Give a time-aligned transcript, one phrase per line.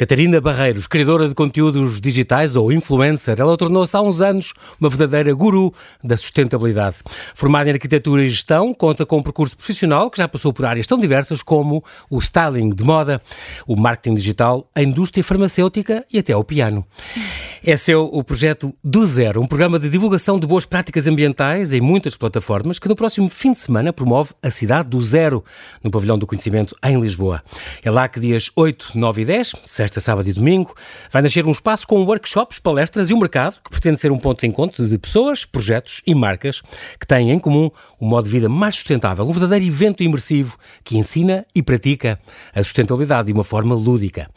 [0.00, 5.34] Catarina Barreiros, criadora de conteúdos digitais ou influencer, ela tornou-se há uns anos uma verdadeira
[5.34, 6.96] guru da sustentabilidade.
[7.34, 10.86] Formada em arquitetura e gestão, conta com um percurso profissional que já passou por áreas
[10.86, 13.20] tão diversas como o styling de moda,
[13.66, 16.82] o marketing digital, a indústria farmacêutica e até o piano.
[17.62, 21.80] É seu o projeto Do Zero, um programa de divulgação de boas práticas ambientais em
[21.82, 25.44] muitas plataformas que no próximo fim de semana promove a cidade do Zero,
[25.84, 27.42] no Pavilhão do Conhecimento em Lisboa.
[27.84, 30.74] É lá que dias 8, 9 e 10, sexta, sábado e domingo,
[31.10, 34.40] vai nascer um espaço com workshops, palestras e um mercado que pretende ser um ponto
[34.40, 36.60] de encontro de pessoas, projetos e marcas
[36.98, 40.98] que têm em comum um modo de vida mais sustentável, um verdadeiro evento imersivo que
[40.98, 42.18] ensina e pratica
[42.54, 44.28] a sustentabilidade de uma forma lúdica.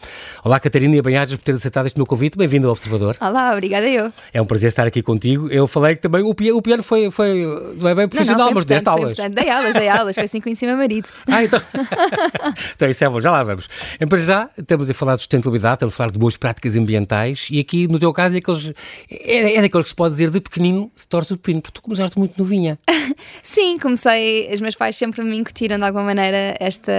[0.44, 2.38] Olá, Catarina e Banhajas, por ter aceitado este meu convite.
[2.38, 3.18] Bem-vindo ao Observador.
[3.20, 4.12] Olá, obrigada eu.
[4.34, 5.48] É um prazer estar aqui contigo.
[5.50, 7.44] Eu falei que também o piano, foi, foi,
[7.78, 9.16] não é bem profissional, não, não, mas deste aulas.
[9.16, 11.10] Dei aulas, dei aulas, foi assim que conheci meu marido.
[11.28, 11.62] Ah, então.
[12.76, 13.68] então isso é bom, já lá vamos.
[14.00, 17.48] Em para já, estamos a falar de sustentabilidade, estamos a falar de boas práticas ambientais
[17.52, 18.74] e aqui, no teu caso, é, aqueles,
[19.10, 21.82] é, é daqueles que se pode dizer de pequenino se torce o pepino, porque tu
[21.82, 22.80] começaste muito novinha.
[23.42, 26.92] Sim, comecei, os meus pais sempre me incutiram de alguma maneira esta,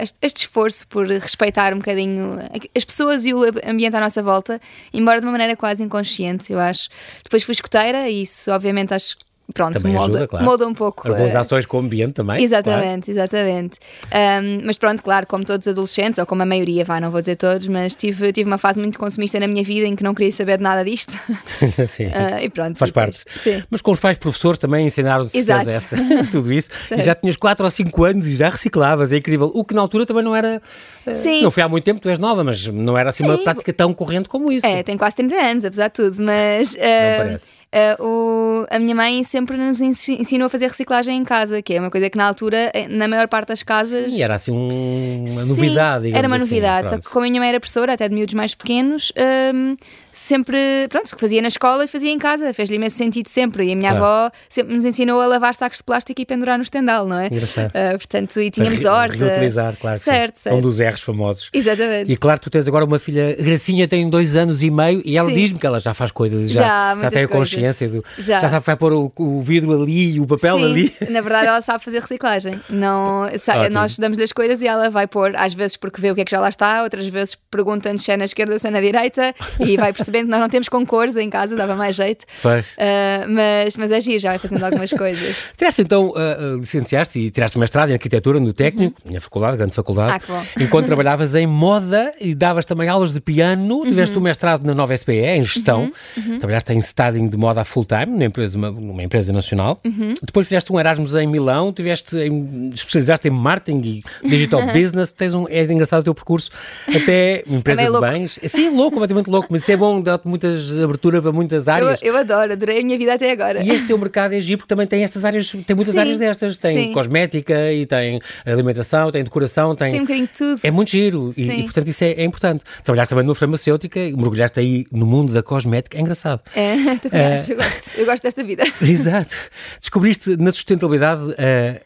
[0.00, 2.38] este, este esforço por respeitar um bocadinho
[2.76, 4.60] as pessoas e o ambiente à nossa volta,
[4.92, 6.88] embora de uma maneira quase inconsciente, eu acho.
[7.22, 9.16] Depois fui escoteira e isso, obviamente, acho
[9.52, 10.44] pronto, também molda, ajuda, claro.
[10.44, 11.08] molda um pouco.
[11.08, 12.42] Organizações uh, com o ambiente também.
[12.42, 13.10] Exatamente, claro.
[13.10, 13.78] exatamente.
[14.06, 17.20] Um, mas pronto, claro, como todos os adolescentes, ou como a maioria, vá, não vou
[17.20, 20.14] dizer todos, mas tive, tive uma fase muito consumista na minha vida em que não
[20.14, 21.12] queria saber de nada disto.
[21.88, 22.06] sim.
[22.06, 22.78] Uh, e pronto.
[22.78, 23.24] Faz parte.
[23.36, 23.62] Sim.
[23.70, 25.96] Mas com os pais professores também ensinaram essa,
[26.30, 26.68] tudo isso.
[26.96, 29.50] e já tinhas 4 ou 5 anos e já reciclavas, é incrível.
[29.54, 30.60] O que na altura também não era.
[31.06, 31.42] Uh, sim.
[31.42, 33.30] Não foi há muito tempo, tu és nova, mas não era assim sim.
[33.30, 34.66] uma prática tão corrente como isso.
[34.66, 36.74] É, tem quase 30 anos, apesar de tudo, mas.
[36.74, 37.57] não parece.
[37.68, 41.80] Uh, o, a minha mãe sempre nos ensinou a fazer reciclagem em casa, que é
[41.80, 44.14] uma coisa que na altura, eh, na maior parte das casas.
[44.14, 46.10] E era assim um, uma novidade.
[46.14, 47.02] Era uma assim, novidade, pronto.
[47.02, 49.12] só que como a minha mãe era professora, até de miúdos mais pequenos,
[49.54, 49.76] um,
[50.10, 53.66] sempre, pronto, que fazia na escola e fazia em casa, fez-lhe imenso sentido sempre.
[53.66, 54.04] E a minha claro.
[54.06, 57.26] avó sempre nos ensinou a lavar sacos de plástico e pendurar no estendal, não é?
[57.26, 57.68] Engraçado.
[57.68, 59.14] Uh, portanto, e tínhamos horta.
[59.14, 59.98] Reutilizar, claro.
[59.98, 60.42] Certo, sim.
[60.44, 60.56] certo.
[60.56, 61.50] Um dos erros famosos.
[61.52, 62.10] Exatamente.
[62.10, 65.30] E claro, tu tens agora uma filha, Gracinha tem dois anos e meio e ela
[65.30, 68.04] diz-me que ela já faz coisas, já, já, já tem a consciência do.
[68.18, 70.94] Já já sabe vai pôr o, o vidro ali e o papel Sim, ali.
[71.10, 72.60] Na verdade, ela sabe fazer reciclagem.
[72.68, 73.28] Não,
[73.70, 76.24] nós damos-lhe as coisas e ela vai pôr, às vezes porque vê o que é
[76.24, 79.34] que já lá está, outras vezes pergunta-nos se é na esquerda, se é na direita,
[79.60, 82.24] e vai percebendo que nós não temos concores em casa, dava mais jeito.
[82.42, 82.66] Pois.
[82.66, 85.44] Uh, mas, mas é giro, já vai fazendo algumas coisas.
[85.56, 89.10] Tiraste então, uh, licenciaste e tiraste o mestrado em arquitetura no técnico, uhum.
[89.10, 90.12] minha faculdade, grande faculdade.
[90.12, 90.44] Ah, que bom.
[90.60, 94.20] Enquanto trabalhavas em moda e davas também aulas de piano, tiveste uhum.
[94.20, 95.92] o mestrado na nova SPE, em gestão.
[96.16, 96.32] Uhum.
[96.32, 96.38] uhum.
[96.38, 99.80] Trabalhaste em styling de moda full time, numa empresa, numa empresa nacional.
[99.84, 100.14] Uhum.
[100.22, 105.12] Depois fizeste um Erasmus em Milão, tiveste em, especializaste em marketing e digital business.
[105.12, 106.50] Tens um, é engraçado o teu percurso,
[106.88, 108.38] até empresa de bens.
[108.46, 112.00] Sim, louco, completamente louco, mas isso é bom, dá-te muitas abertura para muitas áreas.
[112.02, 113.62] Eu, eu, adoro, adorei a minha vida até agora.
[113.62, 116.18] E este teu mercado é giro porque também tem estas áreas, tem muitas sim, áreas
[116.18, 116.58] destas.
[116.58, 116.92] Tem sim.
[116.92, 119.90] cosmética e tem alimentação, tem decoração, tem.
[119.90, 120.60] Tem um bocadinho de tudo.
[120.62, 122.64] É muito giro e, e, portanto isso é, é, importante.
[122.84, 126.40] Trabalhaste também numa farmacêutica, mergulhaste aí no mundo da cosmética, é engraçado.
[126.54, 127.36] É, também é.
[127.38, 128.64] Acho, eu gosto, eu gosto desta vida.
[128.82, 129.34] Exato.
[129.80, 131.34] Descobriste na sustentabilidade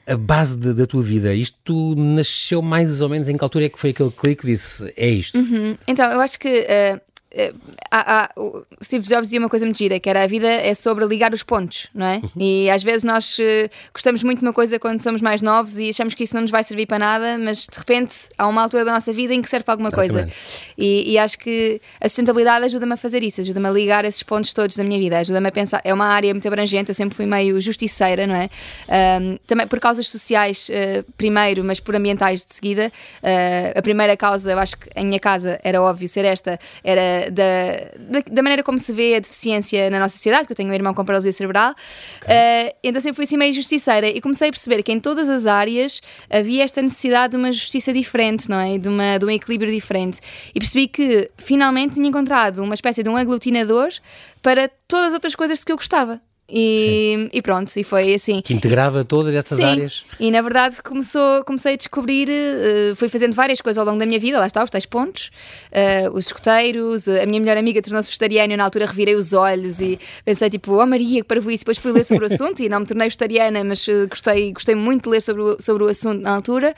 [0.07, 1.35] a, a base de, da tua vida.
[1.35, 4.93] Isto nasceu mais ou menos em que altura é que foi aquele clique que disse
[4.97, 5.39] é isto?
[5.39, 5.77] Uhum.
[5.87, 6.67] Então, eu acho que.
[6.99, 7.59] Uh Uh,
[7.91, 8.31] há, há,
[8.83, 11.43] Steve Jobs dizia uma coisa muito gira, que era a vida é sobre ligar os
[11.43, 12.17] pontos, não é?
[12.17, 12.31] Uhum.
[12.37, 13.43] E às vezes nós uh,
[13.93, 16.51] gostamos muito de uma coisa quando somos mais novos e achamos que isso não nos
[16.51, 19.49] vai servir para nada, mas de repente há uma altura da nossa vida em que
[19.49, 20.29] serve para alguma coisa.
[20.77, 24.53] E, e, acho que a sustentabilidade ajuda-me a fazer isso, ajuda-me a ligar esses pontos
[24.53, 25.81] todos da minha vida, ajuda-me a pensar.
[25.85, 28.51] É uma área muito abrangente, eu sempre fui meio justiceira, não é?
[29.21, 32.93] Um, também por causas sociais, uh, primeiro, mas por ambientais de seguida.
[33.75, 37.91] a primeira causa, eu acho que em minha casa era óbvio ser esta, era da,
[37.99, 40.75] da, da, maneira como se vê a deficiência na nossa sociedade, que eu tenho um
[40.75, 41.75] irmão com paralisia cerebral,
[42.23, 42.35] okay.
[42.35, 45.47] uh, então sempre fui assim meio justiceira e comecei a perceber que em todas as
[45.47, 46.01] áreas
[46.31, 48.79] havia esta necessidade de uma justiça diferente, não é?
[48.79, 50.21] De, uma, de um equilíbrio diferente.
[50.55, 53.91] E percebi que finalmente tinha encontrado uma espécie de um aglutinador
[54.41, 56.21] para todas as outras coisas de que eu gostava.
[56.55, 58.43] E, e, pronto, e foi assim.
[58.43, 59.65] Que integrava todas estas Sim.
[59.65, 60.05] áreas.
[60.21, 64.05] E na verdade começou, comecei a descobrir, uh, fui fazendo várias coisas ao longo da
[64.05, 65.31] minha vida, lá está, os tais pontos,
[65.73, 69.81] uh, os escoteiros, a minha melhor amiga tornou-se vegetariana e na altura revirei os olhos
[69.81, 71.63] e pensei tipo, oh Maria, que para isso.
[71.63, 75.05] Depois fui ler sobre o assunto e não me tornei vegetariana, mas gostei, gostei muito
[75.05, 76.75] de ler sobre o, sobre o assunto na altura.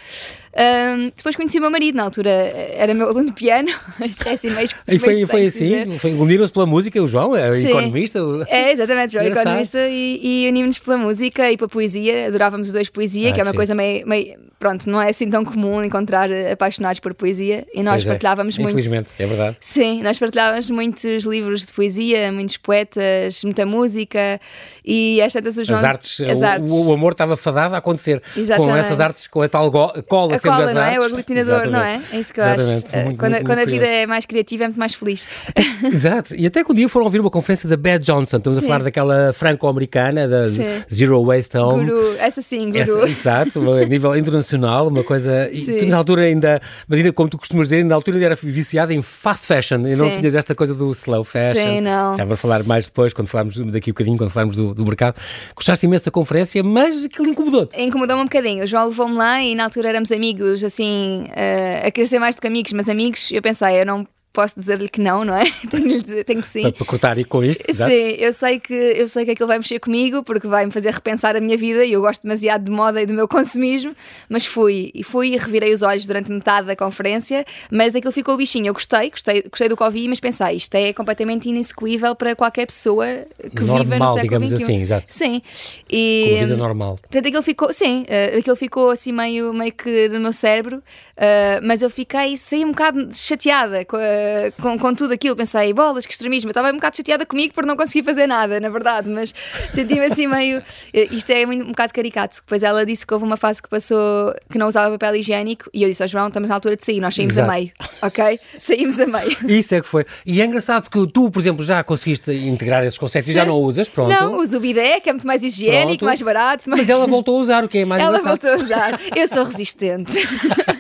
[1.16, 3.70] depois conheci o meu marido, na altura era meu aluno de piano.
[4.24, 7.70] é assim, meio, e foi, foi assim, uniram-se pela música, o João, é Sim.
[7.70, 8.20] economista.
[8.46, 12.72] É, exatamente, João, é economista e, e unimos-nos pela música e pela poesia, adorávamos os
[12.72, 13.56] dois poesia, ah, que é uma sim.
[13.56, 17.96] coisa meio, meio pronto, não é assim tão comum encontrar apaixonados por poesia e nós
[17.96, 18.70] Pois é, partilhávamos muito.
[18.70, 19.56] Infelizmente, é verdade.
[19.60, 24.40] Sim, nós partilhávamos muitos livros de poesia, muitos poetas, muita música
[24.82, 25.78] e esta das o João.
[25.78, 26.72] As artes, as o, artes.
[26.72, 28.22] o amor estava fadado a acontecer.
[28.34, 28.78] Com Exatamente.
[28.78, 30.84] essas artes, com a tal go- cola a cola, as não é?
[30.86, 31.02] artes.
[31.02, 31.94] O aglutinador, não é?
[31.96, 32.16] Exatamente.
[32.16, 32.86] É isso que eu Exatamente.
[32.86, 32.96] acho.
[32.96, 34.02] Eh, Muito, quando muito, quando a muito vida curioso.
[34.02, 35.28] é mais criativa, é muito mais feliz.
[35.92, 36.34] Exato.
[36.36, 38.38] E até que um dia foram ouvir uma conferência da Bad Johnson.
[38.38, 38.64] Estamos Sim.
[38.64, 40.64] a falar daquela franco-americana, da Sim.
[40.92, 41.84] Zero Waste Home.
[41.84, 42.78] Guru, essa sim, guru.
[42.78, 45.48] Essa, exato, a nível internacional, uma coisa.
[45.50, 45.78] E Sim.
[45.78, 48.92] tu, na altura ainda, mas ainda, como tu costumas dizer, na altura ainda era viciada
[48.92, 50.18] em fast fashion e não Sim.
[50.18, 51.76] tinhas esta coisa do slow fashion.
[51.76, 52.16] Sim, não.
[52.16, 55.20] Já vou falar mais depois, quando falarmos daqui a bocadinho, quando falarmos do, do mercado.
[55.54, 57.80] Gostaste imenso da conferência, mas aquilo incomodou-te.
[57.80, 58.64] Incomodou-me um bocadinho.
[58.64, 62.36] O João levou-me lá e na altura éramos amigos, assim, eh, a querer ser mais
[62.36, 65.44] do que amigos, mas amigos, eu pensei, eu não posso dizer-lhe que não, não é?
[65.70, 66.62] tenho, dizer- tenho que sim.
[66.62, 67.64] Para, para cortar e com isto.
[67.72, 70.92] Sim, eu sei que eu sei que aquilo vai mexer comigo porque vai me fazer
[70.92, 73.94] repensar a minha vida e eu gosto demasiado de moda e do meu consumismo,
[74.28, 78.34] mas fui e fui e revirei os olhos durante metade da conferência, mas aquilo ficou
[78.34, 78.66] o bichinho.
[78.66, 82.66] Eu gostei, gostei, gostei do que ouvi, mas pensei, isto é completamente inexecuível para qualquer
[82.66, 83.06] pessoa
[83.38, 84.62] que viva no Normal, século digamos XXI.
[84.64, 85.04] assim, exato.
[85.06, 85.42] Sim.
[85.90, 86.96] E, Com a vida normal.
[87.00, 90.82] Portanto, aquilo ficou, sim, eh, aquilo ficou assim meio, meio que no meu cérebro,
[91.16, 95.36] eh, mas eu fiquei, saí um bocado chateada com, eh, com, com tudo aquilo.
[95.36, 96.48] Pensei, bolas, que extremismo.
[96.48, 99.34] Eu estava um bocado chateada comigo por não conseguir fazer nada, na verdade, mas
[99.70, 100.62] senti-me assim meio.
[100.92, 102.36] eh, Isto é muito, um bocado caricato.
[102.38, 105.82] Depois ela disse que houve uma fase que passou que não usava papel higiênico e
[105.82, 107.50] eu disse ao João, estamos na altura de sair, nós saímos Exato.
[107.50, 107.70] a meio,
[108.02, 108.40] ok?
[108.58, 109.36] Saímos a meio.
[109.48, 110.04] Isso é que foi.
[110.24, 113.38] E é engraçado porque tu, por exemplo, já conseguiste integrar esses conceitos e Sim.
[113.38, 114.10] já não usas, pronto.
[114.10, 116.04] Não, uso o bidé, que é muito mais higiênico, Pronto.
[116.06, 116.68] mais barato.
[116.70, 116.80] Mais...
[116.82, 118.40] Mas ela voltou a usar, o que é mais Ela engraçado.
[118.42, 119.00] voltou a usar.
[119.14, 120.12] Eu sou resistente.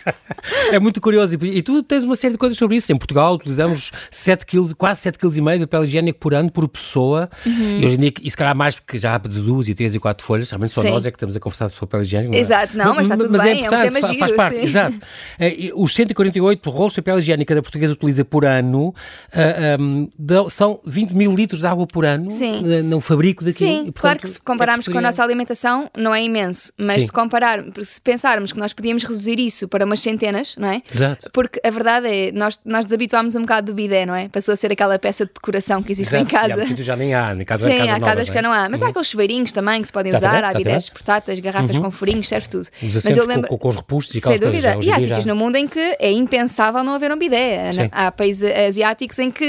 [0.70, 1.36] É muito curioso.
[1.42, 2.92] E, e tu tens uma série de coisas sobre isso.
[2.92, 6.50] Em Portugal utilizamos 7 kg, quase 7 kg e meio de papel higiênico por ano
[6.50, 7.28] por pessoa.
[7.46, 7.80] Uhum.
[7.80, 9.94] E hoje em dia, e se calhar mais, porque já há de duas e três
[9.94, 10.90] e quatro folhas, realmente só Sim.
[10.90, 12.32] nós é que estamos a conversar sobre papel higiênico.
[12.32, 12.40] não é?
[12.40, 14.64] Exato, não, mas está tudo bem, é um importante, tema giro, faz parte, sim.
[14.64, 14.98] exato.
[15.38, 18.94] Eh, e Os 148 rolos de papel higiênico que cada português utiliza por ano
[19.32, 22.72] ah, ahm, dão- são 20 mil litros de água por ano Sim.
[22.72, 23.68] eh, no fabrico daquilo.
[23.70, 26.72] Sim, E, portanto, claro que se é compararmos com a nossa alimentação não é imenso,
[26.78, 27.06] mas Sim.
[27.06, 30.82] se comparar, se pensarmos que nós podíamos reduzir isso para umas centenas, não é?
[30.92, 31.30] Exato.
[31.32, 34.28] Porque a verdade é, nós, nós desabituámos um bocado do bidé, não é?
[34.28, 36.24] Passou a ser aquela peça de decoração que existe Exato.
[36.24, 36.64] em casa.
[36.64, 38.52] E sítio já nem há, em casa, Sim, casa há nova, casas que já não
[38.52, 38.68] há.
[38.68, 42.28] Mas há aqueles chuveirinhos também que se podem usar, há bidés portáteis, garrafas com furinhos,
[42.28, 42.68] serve tudo.
[42.82, 43.48] Os Mas eu lembro.
[43.48, 44.72] com, com os repustos e Sem dúvida.
[44.72, 47.72] já E há sítios já- no mundo em que é impensável não haver um bidé.
[47.72, 47.88] Sim.
[47.92, 49.44] Há países asiáticos em que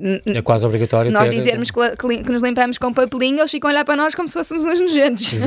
[0.00, 3.68] eh, É quase obrigatório nós ter- dizermos que, que nos limpamos com papelinho, eles ficam
[3.70, 5.32] a olhar para nós como se fôssemos uns nojentos.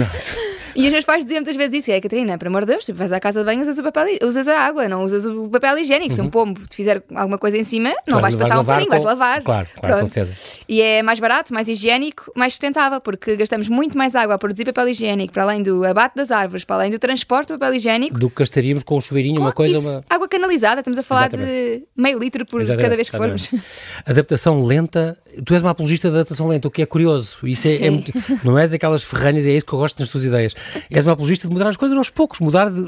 [0.77, 2.93] E os meus pais diziam muitas vezes isso: é, Catarina, pelo amor de Deus, tu
[2.93, 5.77] vais à casa de banho, usas, o papel, usas a água, não usas o papel
[5.79, 6.13] higiênico.
[6.13, 8.39] Se um pombo te fizer alguma coisa em cima, não vais, Uhum.
[8.39, 9.41] Vais passar um paninho, vais com- lavar.
[9.43, 10.33] Claro, claro, com certeza.
[10.67, 14.65] E é mais barato, mais higiênico, mais sustentável, porque gastamos muito mais água a produzir
[14.65, 18.17] papel higiênico, para além do abate das árvores, para além do transporte do papel higiênico.
[18.19, 19.77] Do que gastaríamos com um chuveirinho, uma coisa.
[19.77, 20.03] Isso, Uma...
[20.09, 21.87] Água canalizada, estamos a falar de Exatamente.
[21.95, 23.49] meio litro por Exatamente, cada vez que exatamente.
[23.49, 23.65] formos.
[24.05, 25.17] Adaptação lenta.
[25.45, 27.37] Tu és uma apologista da adaptação lenta, o que é curioso.
[27.43, 28.11] Isso é, é muito-
[28.43, 30.53] não és aquelas ferranhas, é isso que eu gosto nas tuas ideias.
[30.89, 32.81] És uma apologista de mudar as coisas aos poucos, mudar de,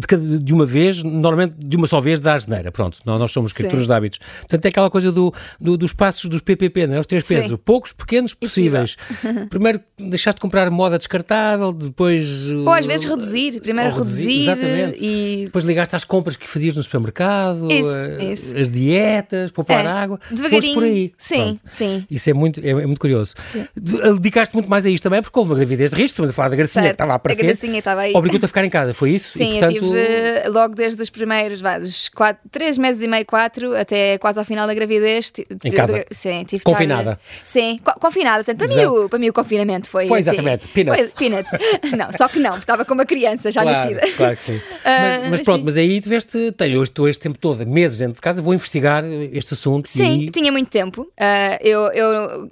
[0.00, 2.70] de, cada- de uma vez, normalmente de uma só vez da asneira.
[2.72, 3.56] Pronto, nós, nós somos Sim.
[3.56, 4.18] escritores de hábitos.
[4.40, 7.00] Portanto, é aquela coisa do, do- dos passos dos PPP, não é?
[7.00, 7.34] Os três Sim.
[7.36, 7.58] pesos.
[7.64, 8.96] Poucos, pequenos, possíveis.
[9.50, 12.48] Primeiro, deixaste de comprar moda descartável, depois.
[12.50, 16.76] Ou às vezes reduzir, primeiro Ou reduzir, reduzir, e Depois ligaste às compras que fazias
[16.76, 18.56] no supermercado, Isso, eh, isso.
[18.56, 20.20] as dietas, poupar É, água.
[20.30, 20.74] Devagarinho.
[20.74, 21.12] por aí.
[21.16, 21.60] Sim, Pronto.
[21.68, 22.06] sim.
[22.10, 23.34] Isso é muito, é, é muito curioso.
[23.76, 26.34] De- Dedicaste muito mais a isto também, porque houve uma gravidez de risco, estamos a
[26.34, 26.94] falar da Gracinha que Certo.
[26.94, 27.42] estava a aparecer.
[27.42, 28.12] A Gracinha estava aí.
[28.14, 29.30] Obrigou-te a ficar em casa, foi isso?
[29.30, 33.08] Sim, e, portanto, eu tive logo desde os primeiros, vá, dos quatro, três meses e
[33.08, 35.32] meio, quatro, até quase ao final da gravidez.
[35.64, 36.04] Em casa?
[36.10, 37.12] Sim, tive Confinada?
[37.12, 38.44] estar- sim, co- confinada.
[38.44, 40.06] Portanto, para mim, o, para mim o confinamento foi.
[40.06, 41.12] Foi assim, exatamente, peanuts.
[41.12, 41.52] Foi, peanuts.
[41.96, 44.00] não, só que não, porque estava com uma criança já claro, nascida.
[44.16, 44.60] Claro que sim.
[44.86, 45.64] Ah, mas, mas pronto, sim.
[45.64, 49.54] mas aí tiveste, tenho estou este tempo todo, meses dentro de casa, vou investigar este
[49.54, 49.88] assunto.
[49.88, 50.30] Sim, e...
[50.30, 51.10] tinha muito tempo.
[51.18, 52.50] Ah, eu, eu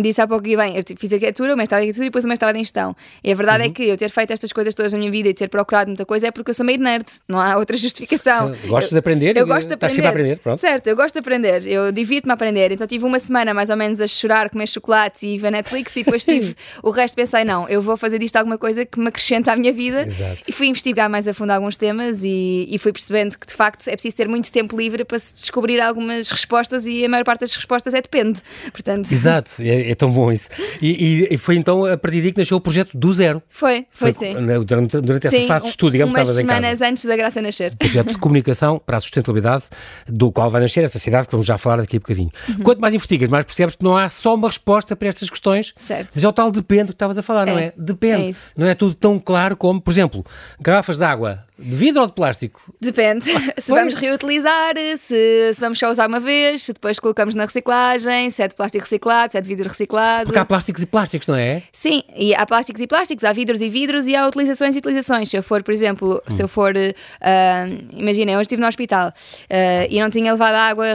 [0.00, 2.28] disse há pouco que bem, eu fiz arquitetura, o mestrado em arquitetura e depois o
[2.28, 2.94] mestrado em gestão.
[3.24, 3.70] E a verdade Uhum.
[3.70, 6.04] é que eu ter feito estas coisas todas na minha vida e ter procurado muita
[6.06, 8.54] coisa é porque eu sou meio nerd, não há outra justificação.
[8.66, 9.94] Gostas Eu- de aprender Eu e gosto de estás aprender.
[9.94, 10.58] sempre a aprender, pronto.
[10.60, 12.72] Certo, eu gosto de aprender, eu divirto-me a aprender.
[12.72, 16.04] Então tive uma semana mais ou menos a chorar, comer chocolate e ver Netflix e
[16.04, 19.52] depois tive o resto pensei, não, eu vou fazer disto alguma coisa que me acrescenta
[19.52, 20.02] à minha vida.
[20.06, 20.38] Exato.
[20.46, 23.88] E fui investigar mais a fundo alguns temas e, e fui percebendo que de facto
[23.88, 27.40] é preciso ter muito tempo livre para se descobrir algumas respostas e a maior parte
[27.40, 28.40] das respostas é depende.
[28.72, 30.48] Portanto, Exato, é, é tão bom isso.
[30.80, 33.42] E, e- e foi então a partir daí que nasceu o projeto do zero.
[33.48, 34.34] foi, foi, sim.
[34.34, 37.74] na- Durante, durante essa Sim, fase de estudo, digamos, umas semanas antes da Graça nascer.
[37.76, 39.64] projeto de comunicação para a sustentabilidade,
[40.06, 42.30] do qual vai nascer esta cidade, que vamos já falar daqui a bocadinho.
[42.48, 42.62] Uhum.
[42.62, 45.72] Quanto mais investigas, mais percebes que não há só uma resposta para estas questões.
[45.76, 46.10] Certo.
[46.14, 47.72] Mas é o tal depende que estavas a falar, não É, é?
[47.76, 48.36] Depende.
[48.36, 50.24] é não é tudo tão claro como, por exemplo,
[50.60, 51.44] garrafas de água.
[51.58, 52.60] De vidro ou de plástico?
[52.80, 53.24] Depende.
[53.56, 58.28] se vamos reutilizar, se, se, vamos só usar uma vez, se depois colocamos na reciclagem,
[58.28, 60.26] se é de plástico reciclado, se é de vidro reciclado.
[60.26, 61.62] Porque há plásticos e plásticos, não é?
[61.72, 65.30] Sim, e há plásticos e plásticos, há vidros e vidros e há utilizações e utilizações.
[65.30, 66.30] Se eu for, por exemplo, hum.
[66.30, 70.62] se eu for, uh, imagina, eu estive no hospital uh, e não tinha levado a
[70.62, 70.86] água,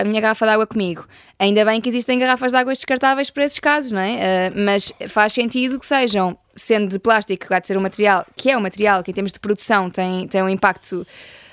[0.00, 1.04] a minha garrafa de água comigo.
[1.38, 4.50] Ainda bem que existem garrafas de água descartáveis para esses casos, não é?
[4.54, 8.50] Uh, mas faz sentido que sejam sendo de plástico, há de ser um material, que
[8.50, 11.06] é um material que em termos de produção tem, tem um impacto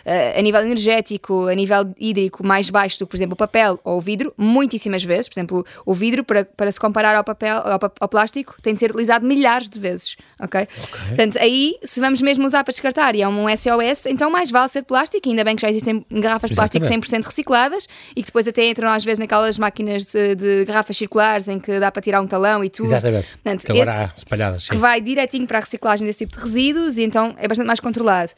[0.05, 3.97] a nível energético, a nível hídrico mais baixo do que, por exemplo, o papel ou
[3.97, 5.29] o vidro, muitíssimas vezes.
[5.29, 8.79] Por exemplo, o vidro, para, para se comparar ao papel, ao, ao plástico, tem de
[8.79, 10.61] ser utilizado milhares de vezes, ok?
[10.61, 11.07] okay.
[11.07, 14.69] Portanto, aí, se vamos mesmo usar para descartar e é um SOS, então mais vale
[14.69, 18.27] ser de plástico, ainda bem que já existem garrafas de plástico 100% recicladas e que
[18.27, 22.01] depois até entram às vezes naquelas máquinas de, de, garrafas circulares em que dá para
[22.01, 22.87] tirar um talão e tudo.
[22.87, 23.27] Exatamente.
[23.31, 24.63] Portanto, que agora há espalhadas.
[24.63, 24.69] Sim.
[24.71, 27.79] Que vai direitinho para a reciclagem desse tipo de resíduos e então é bastante mais
[27.79, 28.31] controlado.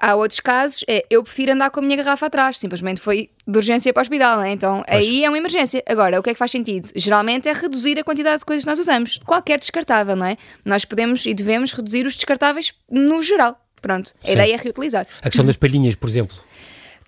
[0.00, 3.58] Há outros casos, é, eu prefiro andar com a minha garrafa atrás, simplesmente foi de
[3.58, 4.52] urgência para o hospital, né?
[4.52, 4.98] então pois.
[4.98, 5.82] aí é uma emergência.
[5.86, 6.88] Agora, o que é que faz sentido?
[6.96, 10.36] Geralmente é reduzir a quantidade de coisas que nós usamos, qualquer descartável, não é?
[10.64, 13.60] Nós podemos e devemos reduzir os descartáveis no geral.
[13.80, 14.32] Pronto, a Sim.
[14.32, 15.06] ideia é reutilizar.
[15.20, 16.34] A questão das palhinhas, por exemplo.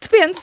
[0.00, 0.38] Depende.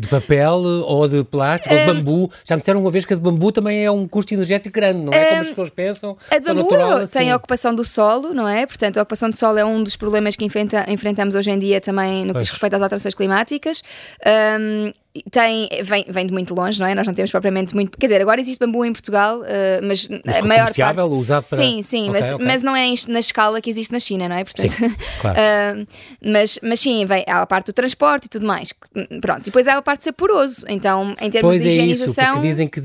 [0.00, 2.30] De papel ou de plástico ou de bambu.
[2.44, 5.04] Já me disseram uma vez que a de bambu também é um custo energético grande,
[5.04, 5.26] não é?
[5.26, 6.16] Como as pessoas pensam.
[6.30, 7.18] A de bambu natural, assim.
[7.18, 8.64] tem a ocupação do solo, não é?
[8.66, 11.80] Portanto, a ocupação do solo é um dos problemas que enfrenta, enfrentamos hoje em dia
[11.80, 13.82] também no que diz respeito às alterações climáticas.
[14.26, 14.92] Um,
[15.30, 16.94] tem, vem, vem de muito longe, não é?
[16.94, 17.98] Nós não temos propriamente muito.
[17.98, 19.44] Quer dizer, agora existe bambu em Portugal, uh,
[19.82, 21.00] mas, mas a maior parte.
[21.00, 21.58] usado para...
[21.58, 22.46] Sim, sim, okay, mas, okay.
[22.46, 24.44] mas não é na escala que existe na China, não é?
[24.44, 25.38] Portanto, sim, claro.
[25.38, 25.86] uh,
[26.24, 28.72] mas, mas sim, vem, há a parte do transporte e tudo mais.
[29.20, 30.64] Pronto, e depois há a parte de ser poroso.
[30.66, 32.24] Então, em termos pois de higienização.
[32.24, 32.80] É isso, dizem que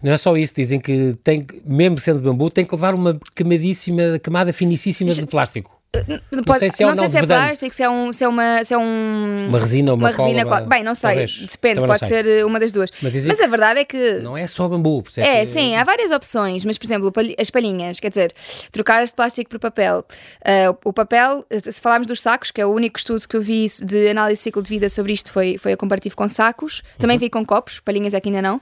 [0.00, 4.20] não é só isso, dizem que tem, mesmo sendo bambu, tem que levar uma camadíssima,
[4.20, 5.81] camada finíssima de plástico.
[5.92, 8.28] Pode, não sei se é, não sei se é plástico, se é, um, se é,
[8.28, 10.60] uma, se é um, uma resina ou uma, uma resina.
[10.62, 11.38] Bem, não sei, talvez.
[11.50, 12.88] depende, Também pode ser eh, uma das duas.
[13.02, 14.14] Mas, mas, a verdade é que.
[14.20, 15.28] Não é só bambu, percebe?
[15.28, 18.32] É, sim, há várias opções, mas por exemplo, as palhinhas, quer dizer,
[18.70, 19.98] trocar este plástico por papel.
[20.40, 23.66] Uh, o papel, se falarmos dos sacos, que é o único estudo que eu vi
[23.84, 26.82] de análise de ciclo de vida sobre isto, foi, foi a comparativo com sacos.
[26.98, 27.20] Também uhum.
[27.20, 28.56] vi com copos, palhinhas aqui ainda não.
[28.56, 28.60] Uh,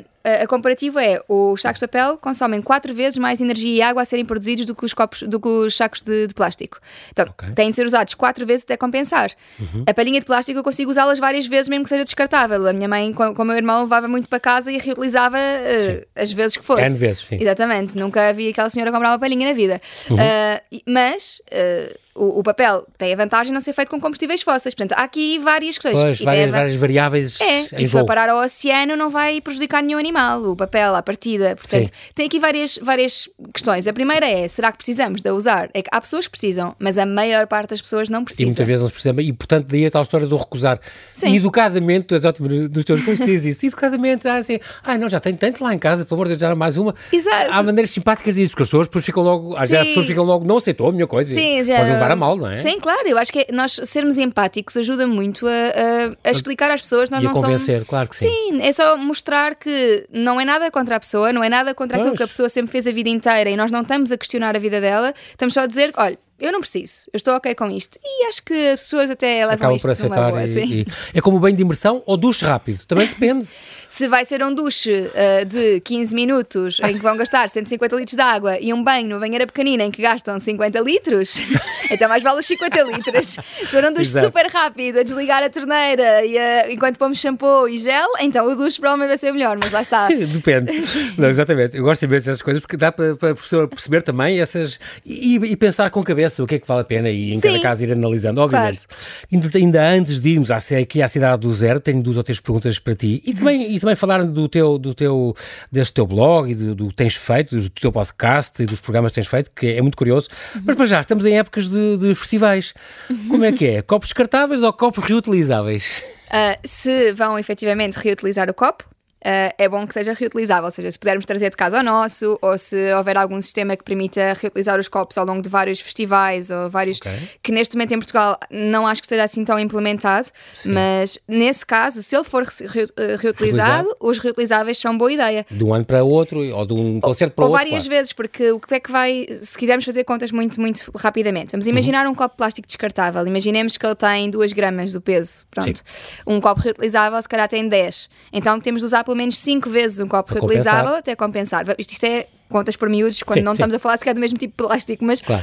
[0.00, 4.02] okay a comparativa é os sacos de papel consomem quatro vezes mais energia e água
[4.02, 6.78] a serem produzidos do que os, copos, do que os sacos de, de plástico.
[7.10, 7.52] Então, okay.
[7.52, 9.30] têm de ser usados quatro vezes até compensar.
[9.58, 9.84] Uhum.
[9.86, 12.66] A palhinha de plástico eu consigo usá-las várias vezes, mesmo que seja descartável.
[12.66, 16.06] A minha mãe, com, com o meu irmão, levava muito para casa e reutilizava uh,
[16.14, 16.82] as vezes que fosse.
[16.82, 17.38] N vezes, sim.
[17.40, 17.96] Exatamente.
[17.96, 19.80] Nunca vi aquela senhora comprar uma palhinha na vida.
[20.10, 20.16] Uhum.
[20.16, 21.40] Uh, mas.
[21.50, 24.74] Uh, o, o, papel tem a vantagem de não ser feito com combustíveis fósseis.
[24.74, 26.00] Portanto, há aqui várias questões.
[26.00, 27.40] Pois, várias, várias variáveis.
[27.40, 30.42] É, e se for parar ao oceano, não vai prejudicar nenhum animal.
[30.44, 31.56] O papel, a partida.
[31.56, 31.92] Portanto, Sim.
[32.14, 33.86] tem aqui várias, várias questões.
[33.86, 35.70] A primeira é: será que precisamos de usar?
[35.72, 38.42] É que há pessoas que precisam, mas a maior parte das pessoas não precisa.
[38.42, 39.22] E muitas vezes não se precisa.
[39.22, 40.80] E, portanto, daí a tal história do recusar.
[41.10, 41.34] Sim.
[41.34, 43.66] educadamente, tu és ótimo nos teus cursos, dizes isso.
[43.66, 46.40] Educadamente, ah, assim, ah, não, já tenho tanto lá em casa, pelo amor de Deus,
[46.40, 46.94] já mais uma.
[47.10, 47.50] Exato.
[47.50, 49.54] Há maneiras simpáticas disso, porque as pessoas depois ficam logo.
[49.54, 51.32] Às vezes as pessoas ficam logo, não aceitou a minha coisa.
[51.32, 52.01] Sim, já.
[52.02, 52.54] Levar a mal, não é?
[52.54, 56.80] Sim, claro, eu acho que nós sermos empáticos ajuda muito a, a, a explicar às
[56.80, 57.10] pessoas.
[57.10, 57.88] Nós e não a convencer, somos...
[57.88, 58.28] claro que sim.
[58.28, 61.96] Sim, é só mostrar que não é nada contra a pessoa, não é nada contra
[61.96, 62.06] pois.
[62.06, 64.56] aquilo que a pessoa sempre fez a vida inteira e nós não estamos a questionar
[64.56, 67.70] a vida dela, estamos só a dizer, olha, eu não preciso, eu estou ok com
[67.70, 67.98] isto.
[68.04, 71.20] E acho que as pessoas até levam Acabam isto por aceitar boa, e, e, É
[71.20, 73.46] como banho de imersão ou duche rápido, também depende.
[73.92, 78.16] Se vai ser um duche uh, de 15 minutos em que vão gastar 150 litros
[78.16, 81.36] de água e um banho numa banheira pequenina em que gastam 50 litros,
[81.92, 83.26] então mais vale os 50 litros.
[83.26, 84.24] Se for um duche Exato.
[84.28, 88.56] super rápido, a desligar a torneira e a, enquanto pomos shampoo e gel, então o
[88.56, 90.08] duche provavelmente vai ser melhor, mas lá está.
[90.08, 90.72] Depende.
[91.18, 91.76] Não, exatamente.
[91.76, 95.34] Eu gosto imenso dessas coisas porque dá para, para a professora perceber também essas e,
[95.34, 97.42] e, pensar com cabeça o que é que vale a pena e em Sim.
[97.42, 98.86] cada caso ir analisando, obviamente.
[98.88, 99.02] Claro.
[99.30, 102.78] Ainda, ainda, antes de irmos aqui à cidade do zero, tenho duas ou três perguntas
[102.78, 105.34] para ti e também também falar do teu, do teu,
[105.70, 109.16] deste teu blog e do, que tens feito, do teu podcast e dos programas que
[109.16, 110.28] tens feito, que é muito curioso.
[110.54, 110.62] Uhum.
[110.64, 112.72] Mas para já, estamos em épocas de, de festivais.
[113.10, 113.28] Uhum.
[113.28, 113.82] Como é que é?
[113.82, 116.02] Copos descartáveis ou copos reutilizáveis?
[116.28, 118.84] Uh, se vão efetivamente reutilizar o copo,
[119.22, 120.64] uh, é bom que seja reutilizável.
[120.64, 123.84] Ou seja, se pudermos trazer de casa ao nosso, ou se houver algum sistema que
[123.84, 126.98] permita reutilizar os copos ao longo de vários festivais, ou vários.
[126.98, 127.12] Okay.
[127.42, 130.28] que neste momento em Portugal não acho que esteja assim tão implementado,
[130.62, 130.72] Sim.
[130.72, 135.46] mas nesse caso, se ele for re eh, reutilizado, os reutilizáveis são boa ideia.
[135.50, 137.58] De um ano para outro, ou de um concerto para o outro.
[137.58, 137.96] Ou várias claro.
[137.96, 139.26] vezes, porque o que é que vai.
[139.30, 142.12] Se quisermos fazer contas muito, muito rapidamente, vamos imaginar uhum.
[142.12, 143.26] um copo de plástico descartável.
[143.26, 145.46] Imaginemos que ele tem 2 gramas do peso.
[145.50, 145.78] Pronto.
[145.78, 145.84] Sim.
[146.26, 148.08] Um copo reutilizável, se calhar tem 10.
[148.32, 150.98] Então temos de usar pelo menos 5 vezes um copo Para reutilizável compensar.
[150.98, 151.64] até compensar.
[151.78, 153.56] Isto, isto é contas por miúdos, quando Sim, não sim.
[153.56, 155.42] estamos a falar sequer do mesmo tipo de plástico, mas Claro.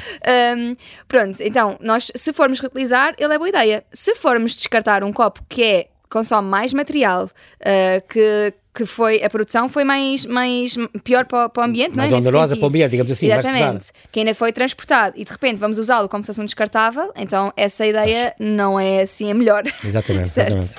[0.58, 0.76] hum,
[1.08, 3.84] pronto, então, nós se formos reutilizar, ele é boa ideia.
[3.94, 9.30] Se formos descartar um copo que é consome mais material, uh, que, que foi a
[9.30, 12.22] produção foi mais, mais pior para, o- para o ambiente, Mais não é?
[12.22, 13.92] Onerosa para o ambiente, digamos assim, mais Exatamente.
[14.10, 17.52] que ainda foi transportado e de repente vamos usá-lo como se fosse um descartável, então
[17.58, 19.64] essa ideia não é assim a melhor.
[19.84, 20.76] Exatamente, exatamente.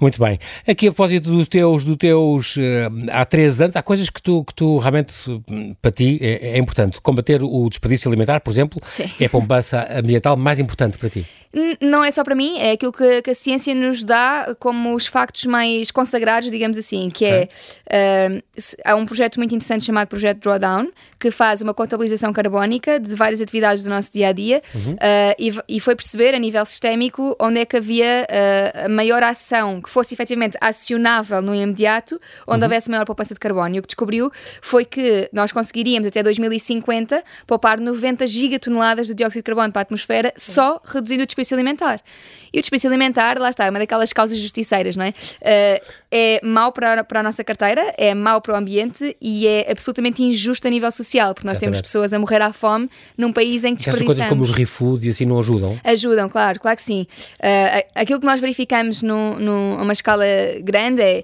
[0.00, 0.38] Muito bem.
[0.64, 4.44] Aqui a propósito dos teus, dos teus eh, há três anos, há coisas que tu,
[4.44, 5.12] que tu realmente,
[5.48, 7.00] hum, para ti, é, é importante.
[7.00, 9.10] Combater o desperdício alimentar, por exemplo, Sim.
[9.18, 11.26] é a pombança ambiental mais importante para ti.
[11.80, 15.06] Não é só para mim, é aquilo que, que a ciência nos dá como os
[15.06, 17.48] factos mais consagrados, digamos assim, que é
[17.90, 23.00] ah, se- há um projeto muito interessante chamado Projeto Drawdown, que faz uma contabilização carbónica
[23.00, 24.62] de várias atividades do nosso dia a dia
[25.38, 29.82] e, e foi perceber a nível sistémico onde é que havia ah, a maior ação
[29.82, 33.74] que fosse efetivamente acionável no imediato, onde houvesse maior poupança de carbono.
[33.74, 34.30] E o que descobriu
[34.62, 39.82] foi que nós conseguiríamos até 2050 poupar 90 gigatoneladas de dióxido de carbono para a
[39.82, 42.00] atmosfera só reduzindo o desperdício alimentar.
[42.52, 45.14] E o desperdício alimentar, lá está, é uma daquelas causas justiceiras, não é?
[45.40, 49.46] Eh, é mau para, a- para a nossa carteira, é mau para o ambiente e
[49.46, 51.82] é absolutamente injusto a nível social, porque nós temos Exatamente.
[51.84, 54.50] pessoas a morrer à fome num país em que Essas coisas como desperdiçamos.
[54.50, 55.78] os ReFood e assim não ajudam.
[55.84, 57.06] Ajudam, claro, claro que sim.
[57.38, 60.24] Uh, aquilo que nós verificamos num- num- numa escala
[60.62, 61.22] grande é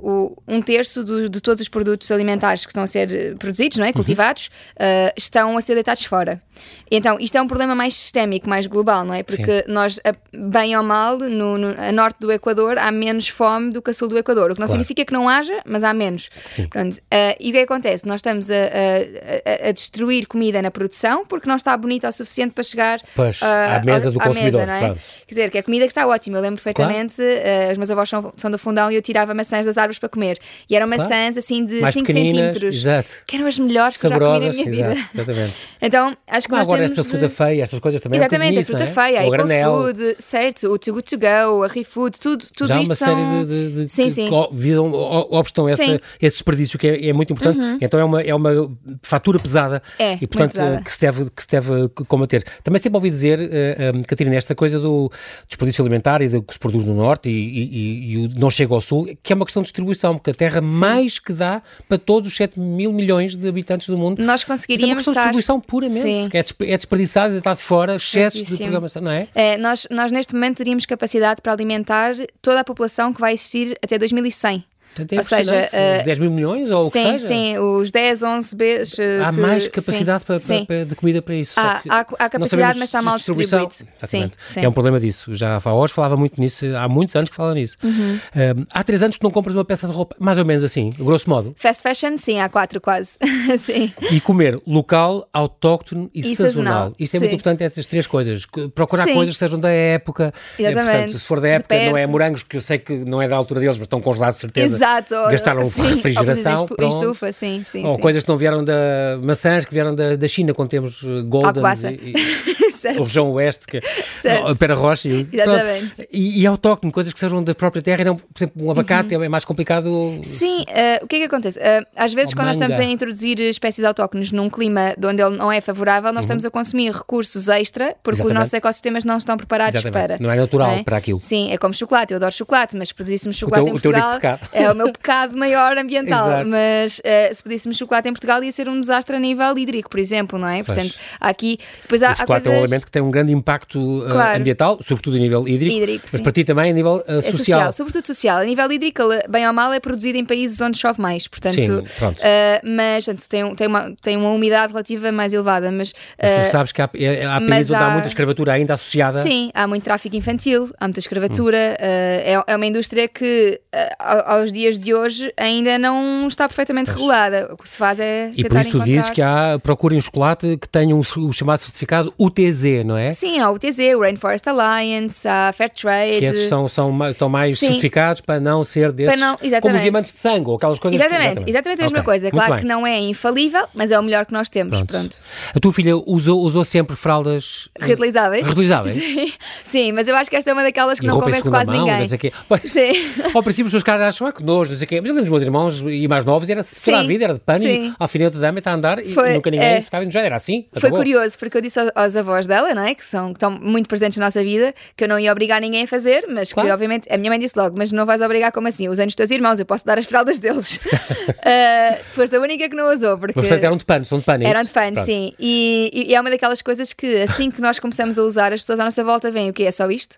[0.00, 3.78] uh, o, um terço do- de todos os produtos alimentares que estão a ser produzidos,
[3.78, 3.92] não é?
[3.92, 6.42] cultivados, uh, estão a ser deitados fora.
[6.90, 9.22] Então, isto é um problema mais sistémico, mais global, não é?
[9.22, 13.70] Porque nós, a- bem ou mal, no, no- a norte do Equador há menos fome
[13.72, 14.72] do que a sul do Equador, o que não Claro.
[14.72, 16.28] significa que não haja, mas há menos.
[16.70, 16.96] Pronto.
[16.96, 18.06] Uh, e o que é que acontece?
[18.06, 22.12] Nós estamos a, a- a- a destruir comida na produção porque não está bonita o
[22.12, 24.78] suficiente para chegar Pois, ah, à mesa do à consumidor, mesa, não é?
[24.80, 24.94] claro.
[25.26, 28.08] Quer dizer, que a comida que está ótima, eu lembro perfeitamente, eh, os meus avós
[28.08, 30.38] são, são do fundão e eu tirava maçãs das árvores para comer.
[30.68, 31.02] E eram Claro.
[31.02, 32.76] maçãs assim de Mais 5 pequeninas, centímetros.
[32.76, 33.10] exato.
[33.26, 35.08] Que eram as melhores que eu já comi na Saborosas, minha exato, vida.
[35.14, 35.54] exatamente.
[35.84, 38.24] Então, acho que nós agora temos esta de- fruta feia, estas coisas também é um
[38.24, 39.04] Exatamente, a bocadinho fruta é?
[39.08, 39.72] feia, a o granel.
[39.82, 42.94] food, certo, o too good to go, a ReFood, tudo, tudo já há isto uma
[42.94, 43.44] série são...
[43.44, 44.30] de, de, de sim, que, sim.
[44.30, 45.92] que visam, obstam essa, Sim.
[45.92, 45.98] Uhum.
[46.20, 47.58] esse desperdício que é, é muito importante.
[47.80, 48.70] Então é uma, é uma
[49.02, 52.44] fatura pesada É, e, portanto, que se, deve, que se deve combater.
[52.62, 55.10] Também sempre ouvi dizer, uh, um, Catarina, esta coisa do
[55.48, 58.50] desperdício alimentar e do que se produz no Norte e, e- e- e o não
[58.50, 61.62] chega ao Sul, que é uma questão de distribuição, porque a Terra mais que dá
[61.88, 64.22] para todos os 7 mil milhões de habitantes do mundo.
[64.22, 65.30] Nós Isso é uma conseguiríamos questão de estar...
[65.32, 66.02] distribuição puramente.
[66.02, 66.28] Sim.
[66.28, 69.28] que É, é desperdiçado, está de fora, excessos de programação, não é?
[69.34, 73.71] É, nós, nós neste momento teríamos capacidade para alimentar toda a população que vai existir
[73.80, 74.62] até 2100.
[74.94, 77.26] Portanto, é Ou seja, eh, Os 10 mil milhões ou o que Sim, seja.
[77.26, 78.96] sim, os 10, 11 Bs.
[79.24, 80.64] Há que- mais sim, capacidade para, para- sim.
[80.64, 81.58] para- de comida para isso.
[81.58, 83.48] Há- há- há capacidade, mas está mal distribuído.
[83.56, 83.74] Exatamente.
[83.98, 84.60] Sim, sim.
[84.64, 85.34] É um problema disso.
[85.34, 87.76] Já a FAOS falava muito nisso, há muitos anos que fala nisso.
[87.82, 88.18] Uhum.
[88.36, 90.90] Um, há três anos que não compras uma peça de roupa, mais ou menos assim,
[90.98, 91.54] grosso modo.
[91.56, 93.18] Fast fashion, sim, há quatro quase.
[93.58, 93.92] sim.
[94.10, 96.92] E comer local, autóctono e, E sazonal.
[96.98, 97.36] Isso é muito sim.
[97.36, 98.46] importante, essas três coisas.
[98.74, 99.14] Procurar Sim.
[99.14, 100.32] coisas que sejam da época.
[100.58, 100.92] Eh, Exatamente.
[100.96, 103.36] Portanto, se for da época, não é morangos, que eu sei que não é da
[103.36, 104.76] altura deles, mas estão congelados de certeza.
[104.76, 104.81] Exato.
[105.12, 106.68] Ou- Gastaram sim, refrigeração.
[106.78, 107.84] ou estufa, sim, sim.
[107.84, 108.00] Ou sim.
[108.00, 111.48] coisas que não vieram da maçãs, que vieram da, da China, quando temos uh, Golden
[111.48, 111.90] Alcobaça.
[111.90, 113.00] e, e Certo.
[113.00, 113.80] o região oeste, que
[114.14, 114.48] Certo.
[114.48, 115.08] não, Pera Rocha.
[115.08, 115.96] E, Exatamente.
[115.96, 116.08] pronto.
[116.12, 118.02] e, e autóctono, coisas que sejam da própria terra.
[118.02, 119.86] e Não, por exemplo, um abacate é mais complicado.
[119.86, 120.22] Uhum.
[120.22, 121.58] Sim, eh, o que é que acontece?
[121.60, 122.70] Eh, às vezes, quando nós manga.
[122.70, 126.44] estamos a introduzir espécies autóctones num clima de onde ele não é favorável, nós estamos
[126.44, 128.26] a consumir recursos extra porque Uhum.
[128.28, 128.32] Exatamente.
[128.32, 130.08] os nossos ecossistemas não estão preparados Exatamente.
[130.08, 130.22] para.
[130.22, 131.20] Não é natural para aquilo.
[131.22, 132.12] Sim, é como chocolate.
[132.12, 134.18] Eu adoro chocolate, mas se produzíssemos chocolate teu- em Portugal,
[134.52, 136.28] é o meu pecado maior ambiental.
[136.28, 136.48] Exato.
[136.48, 139.98] Mas eh, se produzíssemos chocolate em Portugal, ia ser um desastre a nível hídrico, por
[140.00, 140.62] exemplo, não é?
[140.62, 140.76] Pois.
[140.76, 141.58] Portanto, há aqui.
[141.82, 142.46] Depois há, há coisas.
[142.46, 144.38] é que tem um grande impacto uh, Claro.
[144.40, 146.22] ambiental, sobretudo a nível hídrico, Hídrico, mas sim.
[146.22, 147.36] para ti também a nível uh, É social.
[147.36, 147.72] social.
[147.72, 148.38] sobretudo social.
[148.38, 151.26] A nível hídrico, bem ou mal, é produzido em países onde chove mais.
[151.28, 152.18] Portanto, Sim, pronto.
[152.22, 155.70] eh, mas portanto, tem, tem, uma, tem uma umidade relativa mais elevada.
[155.70, 158.08] Mas, Mas eh, tu sabes que há, é- há mas países onde há há- muita
[158.08, 159.18] escravatura ainda associada.
[159.20, 161.58] Sim, há muito tráfico infantil, há muita escravatura.
[161.72, 161.74] Hum.
[161.84, 163.60] é, é uma indústria que,
[163.98, 167.48] ao- aos dias de hoje, ainda não está perfeitamente regulada.
[167.52, 168.32] O que se faz é.
[168.36, 168.84] E por isso tu encontrar...
[168.94, 172.42] dizes que há, procurem um chocolate que tenha um, o chamado certificado UTZ,
[172.84, 173.10] não é?
[173.10, 176.18] Sim, há o TZ, o Rainforest Alliance, há Fair Trade.
[176.18, 177.66] Que esses são, são, mais- estão mais Sim.
[177.68, 179.82] certificados para não ser desses, Para não- como exatamente.
[179.82, 181.00] diamantes de sangue ou aquelas coisas.
[181.00, 182.24] que- Exatamente, exatamente a mesma Ok, coisa.
[182.26, 182.60] muito Claro bem.
[182.62, 184.76] que não é infalível, mas é o melhor que nós temos.
[184.76, 184.86] Pronto.
[184.92, 185.16] Pronto.
[185.54, 188.46] A tua filha usou, usou sempre fraldas Reutilizáveis?
[188.46, 188.94] reutilizáveis?
[189.02, 189.32] Sim.
[189.64, 191.80] Sim, mas eu acho que esta é uma daquelas que E não convence quase mão,
[191.80, 191.98] ninguém.
[192.00, 192.32] não sei o quê.
[192.48, 192.92] Pois, Sim.
[193.34, 195.00] Ao princípio, os seus caras acham ah, que nojo, não sei o quê.
[195.00, 197.40] Mas eu lembro dos meus irmãos e mais novos, era toda a vida, era de
[197.40, 197.94] pano, sim.
[197.98, 199.80] alfinete de dama, está a andar e Foi, nunca ninguém é.
[199.80, 200.66] ficava já era assim.
[200.72, 200.98] Foi acabou.
[200.98, 202.94] curioso, porque eu disse aos avós avós dela, não é?
[202.94, 205.84] Que, são, que estão muito presentes na nossa vida, que eu não ia obrigar ninguém
[205.84, 206.68] a fazer, mas claro.
[206.68, 208.88] que obviamente a minha mãe disse logo: Mas não vais obrigar como assim?
[208.88, 210.76] Usando os teus irmãos, eu posso dar as fraldas deles.
[210.76, 213.18] uh, depois a única que não usou.
[213.18, 214.44] Porque portanto, eram de pano, são de pano.
[214.44, 215.34] É eram de pano, sim.
[215.38, 218.80] E, e, é uma daquelas coisas que assim que nós começamos a usar, as pessoas
[218.80, 220.16] à nossa volta veem o que é só isto?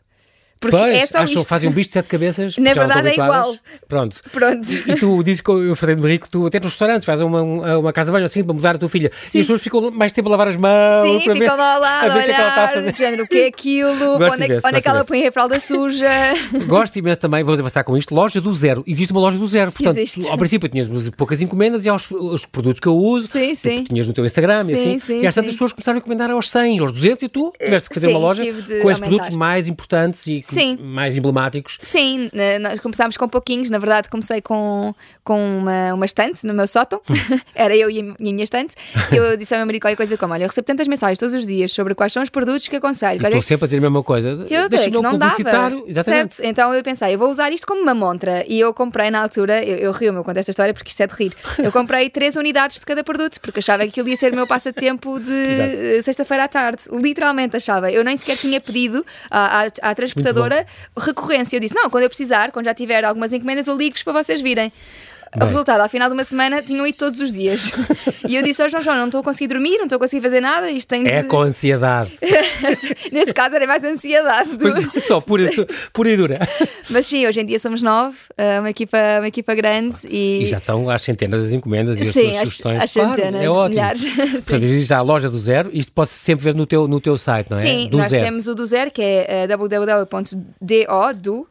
[0.64, 1.48] Porque pois, é só acham, isto.
[1.48, 2.56] fazem um bicho de sete cabeças.
[2.56, 3.54] Na verdade é igual.
[3.86, 4.16] Pronto.
[4.32, 4.66] Pronto.
[4.72, 7.92] E tu dizes que eu falei de rico, tu até nos restaurantes fazes uma, uma
[7.92, 9.10] casa de banho assim para mudar a tua filha.
[9.24, 9.38] Sim.
[9.38, 11.02] E as pessoas ficam mais tempo a lavar as mãos.
[11.02, 13.38] Sim, ficam ver, lá ao lado, a, ver a olhar, que é género, o que
[13.38, 16.08] é aquilo, gosto onde, imenso, onde é que ela põe a fralda suja.
[16.66, 18.82] Gosto imenso também, vamos avançar com isto, loja do zero.
[18.86, 19.70] Existe uma loja do zero.
[19.70, 20.30] Portanto, Existe.
[20.30, 23.84] ao princípio tinhas poucas encomendas e aos os produtos que eu uso, sim, sim.
[23.84, 24.98] tinhas no teu Instagram sim, e assim.
[24.98, 27.88] Sim, e às tantas pessoas começaram a encomendar aos 100, aos 200 e tu tiveste
[27.88, 28.44] que fazer uma loja
[28.82, 30.42] com os produtos mais importantes e
[30.80, 31.78] mais emblemáticos.
[31.80, 33.70] Sim, nós começámos com pouquinhos.
[33.70, 37.00] Na verdade, comecei com, com uma, uma estante no meu sótão.
[37.54, 38.74] Era eu e a minha estante.
[39.08, 41.34] Que eu disse ao meu marido qualquer coisa como: Olha, eu recebo tantas mensagens todos
[41.34, 43.24] os dias sobre quais são os produtos que aconselho.
[43.24, 44.28] Estou sempre a dizer a mesma coisa.
[44.50, 45.34] Eu que não dava.
[45.86, 46.34] Exatamente.
[46.34, 46.48] Certo?
[46.48, 48.44] Então eu pensei: eu vou usar isto como uma montra.
[48.46, 51.14] E eu comprei na altura, eu, eu rio-me, conto esta história porque isso é de
[51.14, 51.32] rir.
[51.58, 54.46] Eu comprei três unidades de cada produto porque achava que aquilo ia ser o meu
[54.46, 56.82] passatempo de sexta-feira à tarde.
[56.90, 57.90] Literalmente achava.
[57.90, 60.33] Eu nem sequer tinha pedido à, à, à transportadora
[60.96, 61.56] recorrência.
[61.56, 64.40] Eu disse: Não, quando eu precisar, quando já tiver algumas encomendas, eu ligo-vos para vocês
[64.40, 64.72] virem.
[65.40, 67.72] O resultado, ao final de uma semana, tinham ido todos os dias.
[68.28, 70.22] e eu disse ao João João: não estou a conseguir dormir, não estou a conseguir
[70.22, 70.70] fazer nada.
[70.70, 71.10] Isto tem de...
[71.10, 72.12] É com ansiedade.
[73.10, 74.56] Nesse caso, era mais ansiedade.
[74.56, 75.00] Do...
[75.00, 75.50] Só pura,
[75.92, 76.48] pura e dura.
[76.90, 79.98] Mas sim, hoje em dia somos nove, eh, uma equipa, uma equipa grande.
[80.08, 80.44] E...
[80.44, 82.80] e já são às centenas as encomendas e as sim, sugestões.
[82.80, 83.68] Às centenas, claro, é ótimo.
[83.70, 84.04] milhares.
[84.14, 87.00] Portanto, existe já a loja do zero, isto pode -se sempre ver no teu, no
[87.00, 87.62] teu site, não é?
[87.62, 88.24] Sim, do nós zero.
[88.24, 90.36] temos o do zero, que é uh, www.do,
[91.14, 91.46] do, uh,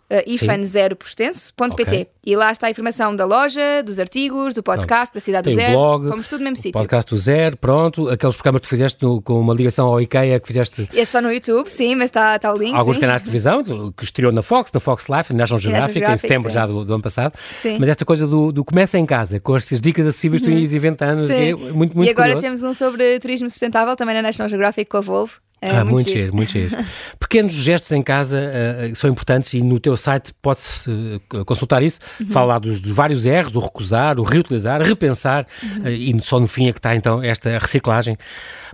[1.81, 2.07] okay.
[2.25, 5.13] E lá está a informação da loja, dos artigos, do podcast, pronto.
[5.13, 5.73] da Cidade Tem do Zero.
[5.73, 6.73] Blog, Fomos tudo no mesmo sítio.
[6.73, 8.09] Podcast do Zero, pronto.
[8.09, 10.89] Aqueles programas que fizeste no, com uma ligação ao IKEA que fizeste.
[10.93, 12.75] É só no YouTube, sim, mas está, está o link.
[12.75, 13.01] Alguns sim.
[13.01, 16.49] canais de televisão, que estreou na Fox, na Fox Life, na National Geographic, em setembro
[16.49, 16.53] sim.
[16.53, 17.33] já do, do, ano passado.
[17.53, 17.77] Sim.
[17.79, 20.49] Mas esta coisa do, do começa em casa, com estas dicas acessíveis uhum.
[20.49, 22.45] tu ias inventando, é muito, muito E agora curioso.
[22.45, 25.43] temos um sobre turismo sustentável também na National Geographic com a Volvo.
[25.63, 26.75] É ah, muito, giro, muito giro.
[27.17, 32.01] Pequenos gestos em casa uh, são importantes e no teu site pode-se uh, consultar isso.
[32.19, 32.27] Uhum.
[32.27, 35.83] Fala lá dos, dos, vários R's, do recusar, o reutilizar, repensar uhum.
[35.83, 38.17] uh, e só no fim é que está então esta reciclagem.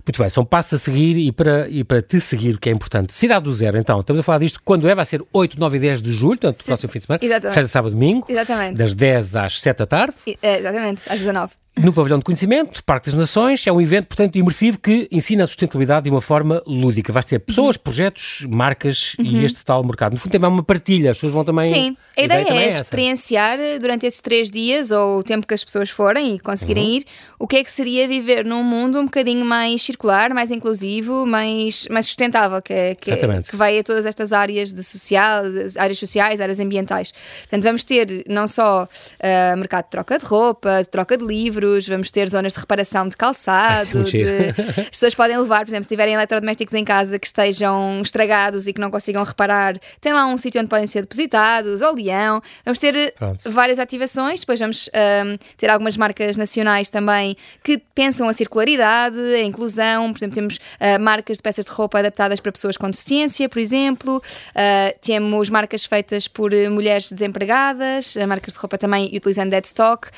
[0.04, 2.72] Muito bem, são passos a seguir e para, e para te seguir, o que é
[2.72, 3.14] importante.
[3.14, 4.94] Cidade do Zero, então, estamos a falar disto quando é?
[4.94, 7.20] Vai ser 8, 9 e 10 de julho, portanto, próximo fim de semana.
[7.22, 7.54] Exatamente.
[7.54, 8.26] Sexta, sábado, domingo.
[8.28, 8.78] Exatamente.
[8.78, 10.14] Das 10 às 7 da tarde.
[10.42, 13.66] É, exatamente, às 19 no Pavilhão de Conhecimento, Parque das Nações.
[13.66, 17.12] É um evento, portanto, imersivo que ensina a sustentabilidade de uma forma lúdica.
[17.12, 17.82] Vais ter pessoas, uhum.
[17.82, 19.24] projetos, marcas uhum.
[19.24, 20.12] e este tal mercado.
[20.12, 21.10] No fundo, também é uma partilha.
[21.10, 21.72] As pessoas vão também.
[21.72, 25.54] Sim, a, ideia, ideia é, é experienciar durante esses três dias ou o tempo que
[25.54, 26.96] as pessoas forem e conseguirem uhum.
[26.96, 27.04] ir,
[27.38, 31.86] o que é que seria viver num mundo um bocadinho mais circular, mais inclusivo, mais,
[31.90, 35.44] mais sustentável, que, é, que, é, que vai a todas estas áreas de social,
[35.78, 37.12] áreas sociais, áreas ambientais.
[37.40, 41.69] Portanto, vamos ter não só uh, mercado de troca de roupa, de troca de livros
[41.88, 44.04] vamos ter zonas de reparação de calçado.
[44.04, 44.20] De...
[44.80, 48.72] As pessoas podem levar, por exemplo, se tiverem eletrodomésticos em casa que estejam estragados e
[48.72, 52.42] que não consigam reparar, tem lá um sítio onde podem ser depositados, ou leão.
[52.64, 53.50] Vamos ter Pronto.
[53.50, 59.42] várias ativações, depois vamos um, ter algumas marcas nacionais também que pensam a circularidade, a
[59.42, 60.12] inclusão.
[60.12, 63.58] Por exemplo, temos uh, marcas de peças de roupa adaptadas para pessoas com deficiência, por
[63.58, 64.16] exemplo.
[64.16, 70.08] Uh, temos marcas feitas por mulheres desempregadas, uh, marcas de roupa também utilizando dead stock,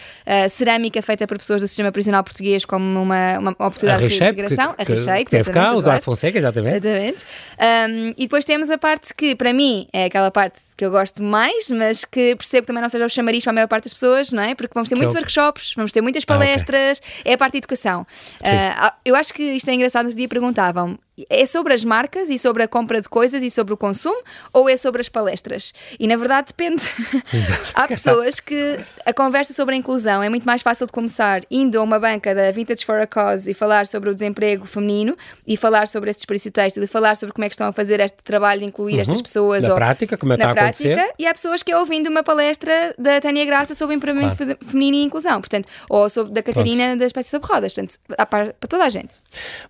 [0.51, 4.75] cerâmica feita por pessoas do sistema prisional português como uma, uma oportunidade de integração.
[4.75, 5.25] Que, a Reshape.
[5.25, 6.89] Que teve cá, o Eduardo Fonseca, exatamente.
[6.89, 7.25] Exatamente.
[7.59, 11.23] Um, e depois temos a parte que, para mim, é aquela parte que eu gosto
[11.23, 13.93] mais, mas que percebo que também não seja o chamariz para a maior parte das
[13.93, 14.55] pessoas, não é?
[14.55, 15.21] Porque vamos ter que muitos eu...
[15.21, 17.33] workshops, vamos ter muitas palestras, ah, okay.
[17.33, 18.07] é a parte de educação.
[18.41, 20.07] Uh, eu acho que isto é engraçado.
[20.07, 20.99] No dia perguntavam
[21.29, 24.21] é sobre as marcas e sobre a compra de coisas e sobre o consumo
[24.53, 25.73] ou é sobre as palestras?
[25.99, 26.83] E na verdade depende.
[27.75, 31.79] Há pessoas que a conversa sobre a inclusão é muito mais fácil de começar indo
[31.79, 35.57] a uma banca da Vintage for a Cause e falar sobre o desemprego feminino e
[35.57, 38.23] falar sobre esse desperdício têxtil e falar sobre como é que estão a fazer este
[38.25, 39.01] trabalho de incluir uhum.
[39.01, 39.65] estas pessoas.
[39.65, 40.95] Na ou, prática, como é que está a acontecer.
[40.95, 44.37] prática, E há pessoas que é ouvindo uma palestra da Tânia Graça sobre o empoderamento
[44.37, 44.59] claro.
[44.65, 46.99] feminino e inclusão, portanto, ou sobre da Catarina Pronto.
[47.01, 47.73] da Espécie sobre Rodas.
[47.73, 49.17] Portanto, para, para toda a gente.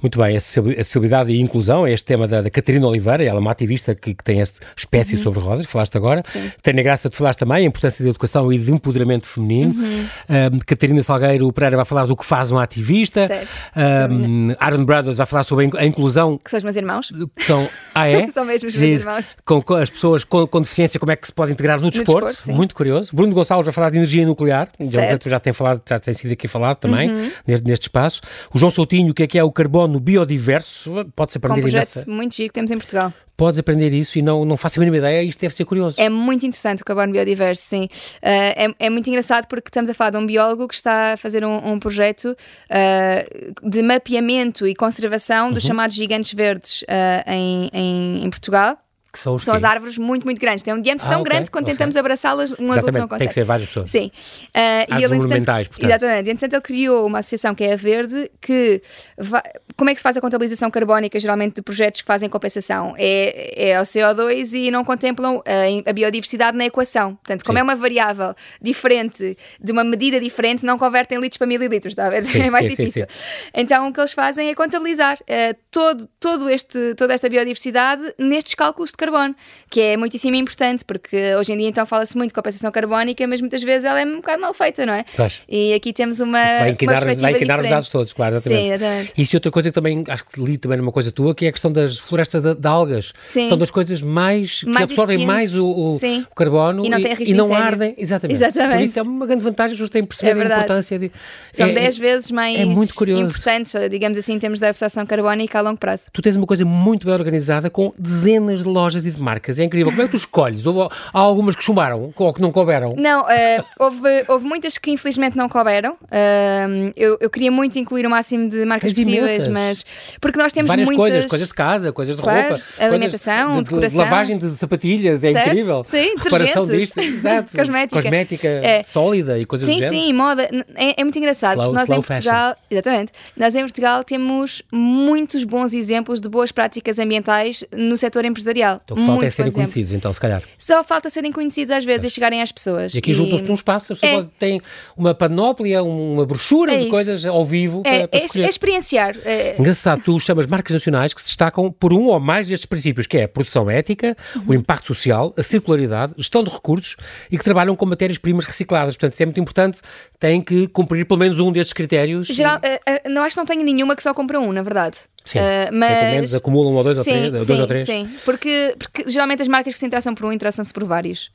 [0.00, 3.50] Muito bem, acessibilidade e inclusão é este tema da, da Catarina Oliveira, ela é uma
[3.50, 5.22] ativista que, que tem esta espécie uhum.
[5.22, 6.22] sobre rodas, que falaste agora.
[6.24, 6.50] Sim.
[6.62, 9.74] Tânia Graça, tu falaste também, a importância da educação e de empoderamento feminino.
[9.74, 10.06] Uhum.
[10.54, 13.28] Um, Catarina Salgueiro Pereira vai falar do que faz um ativista.
[13.76, 16.38] Um, Aaron Brothers vai falar sobre a inclusão.
[16.38, 17.12] Que são os meus irmãos.
[17.38, 18.28] São, ah, é?
[18.30, 19.36] são mesmo os meus irmãos.
[19.44, 22.26] Com, com as pessoas com, com, deficiência, como é que se pode integrar no desporto.
[22.26, 23.14] No desporto Muito curioso.
[23.14, 24.68] Bruno Gonçalves vai falar de energia nuclear.
[24.80, 25.28] Certo.
[25.28, 27.30] Já tem, falado, já tem sido aqui falado também, uhum.
[27.46, 28.20] neste, neste espaço.
[28.52, 31.04] O João Soutinho, o que é que é o carbono biodiverso?
[31.22, 33.12] Pode-se Com um aprender projeto imensa- muito giro que temos em Portugal.
[33.36, 36.00] Podes aprender isso e não, não faço a mínima ideia, isto deve ser curioso.
[36.00, 37.84] É muito interessante o carbono biodiverso, sim.
[37.84, 41.16] Uh, é, é muito engraçado porque estamos a falar de um biólogo que está a
[41.16, 45.54] fazer um, um projeto uh, de mapeamento e conservação Uhum.
[45.54, 48.76] dos chamados gigantes verdes uh, em, em, em Portugal.
[49.12, 50.62] Que são São as árvores muito, muito grandes.
[50.62, 51.74] Têm um diâmetro Ah, tão ok, grande que quando ok.
[51.74, 53.18] tentamos abraçá-las, um adulto não Exatamente, consegue.
[53.18, 53.90] tem que ser várias pessoas.
[53.90, 54.06] Sim.
[54.06, 55.90] Uh, e Árvores ele, monumentais, portanto.
[55.90, 56.26] Exatamente.
[56.26, 58.82] E, entretanto, ele criou uma associação que é a Verde, que
[59.18, 59.42] va-
[59.76, 62.94] como é que se faz a contabilização carbónica, geralmente, de projetos que fazem compensação?
[62.96, 67.14] É, é o CO2 e não contemplam a, a biodiversidade na equação.
[67.16, 67.60] Portanto, como Sim.
[67.60, 72.10] é uma variável diferente, de uma medida diferente, não convertem litros para mililitros, está a
[72.10, 72.24] ver?
[72.24, 73.06] Sim, é mais sim, sim, difícil.
[73.52, 78.54] Então, o que eles fazem é contabilizar eh, todo, todo este, toda esta biodiversidade nestes
[78.54, 79.34] cálculos de carbono,
[79.68, 83.40] que é muitíssimo importante, porque hoje em dia então fala-se muito de compensação carbónica, mas
[83.40, 85.04] muitas vezes ela é um bocado mal feita, não é?
[85.16, 85.40] Pois.
[85.48, 86.76] E aqui temos uma, Vai
[87.16, 88.62] uma inquinar os dados todos, claro, exatamente.
[88.66, 89.12] Sim, exatamente.
[89.16, 91.48] Isto e outra coisa que também, acho que li também numa coisa tua, que é
[91.48, 93.12] a questão das florestas de, de algas.
[93.22, 93.48] Sim.
[93.48, 97.24] São das coisas mais, que Mais absorvem mais o, o- o carbono E não e
[97.24, 97.94] de não ardem.
[97.96, 98.36] Exatamente.
[98.36, 98.78] Exatamente.
[98.78, 101.10] Por isso é uma grande vantagem, têm que perceber É a importância de.
[101.52, 105.62] São é- 10 vezes mais é importantes, digamos assim, em termos de absorção carbónica a
[105.62, 106.04] longo prazo.
[106.12, 109.58] Tu tens uma coisa muito bem organizada com dezenas de lojas e de marcas.
[109.58, 109.90] É incrível.
[109.92, 110.66] Como é que tu escolhes?
[110.66, 110.80] Houve,
[111.12, 112.94] há algumas que chumaram ou que não couberam?
[112.98, 115.96] Não, eh, houve, houve muitas que infelizmente não couberam.
[116.10, 119.84] Eh, eu, eu queria muito incluir o máximo de marcas Tens possíveis, mas
[120.20, 123.56] porque nós temos Várias muitas coisas, coisas de casa, coisas de Claro, roupa, alimentação, de,
[123.58, 123.98] de- de decoração.
[124.00, 125.82] lavagem de sapatilhas, é Certo, incrível.
[125.84, 127.56] sim, Reparação disto, exato.
[127.56, 128.02] cosmética.
[128.02, 128.82] Cosmética É.
[128.84, 130.48] sólida e coisas Sim, do sim, moda.
[130.76, 131.54] É, é muito engraçado.
[131.58, 136.52] Slow- nós slow em Portugal, exatamente, nós em Portugal temos muitos bons exemplos de boas
[136.52, 138.80] práticas ambientais no setor empresarial.
[138.84, 140.42] Então, o que falta é serem conhecidos, então, se calhar.
[140.58, 142.94] Só falta serem conhecidos às vezes e chegarem às pessoas.
[142.94, 144.58] E aqui juntam-se num espaço, a pessoa É.
[144.96, 148.44] uma panóplia, uma brochura É de coisas ao vivo É, para, para é, escolher.
[148.44, 149.16] é experienciar.
[149.24, 153.06] É, Engraçado, tu chamas marcas nacionais que se destacam por um ou mais destes princípios,
[153.06, 154.42] que é a produção ética, Uhum.
[154.48, 156.96] o impacto social, a circularidade, gestão de recursos
[157.30, 158.94] e que trabalham com matérias-primas recicladas.
[158.96, 159.80] Portanto, isso é muito importante,
[160.18, 162.26] têm que cumprir pelo menos um destes critérios.
[162.28, 164.98] geral, eh, eh, não acho que não tenho nenhuma que só compra um, na verdade.
[165.24, 167.60] Sim, Eh, é, pelo menos mas acumulam um ou dois ou sim, três, dois sim,
[167.60, 167.86] ou três.
[167.86, 168.10] sim.
[168.24, 171.30] Porque, porque geralmente as marcas que se interessam por um interessam-se por vários.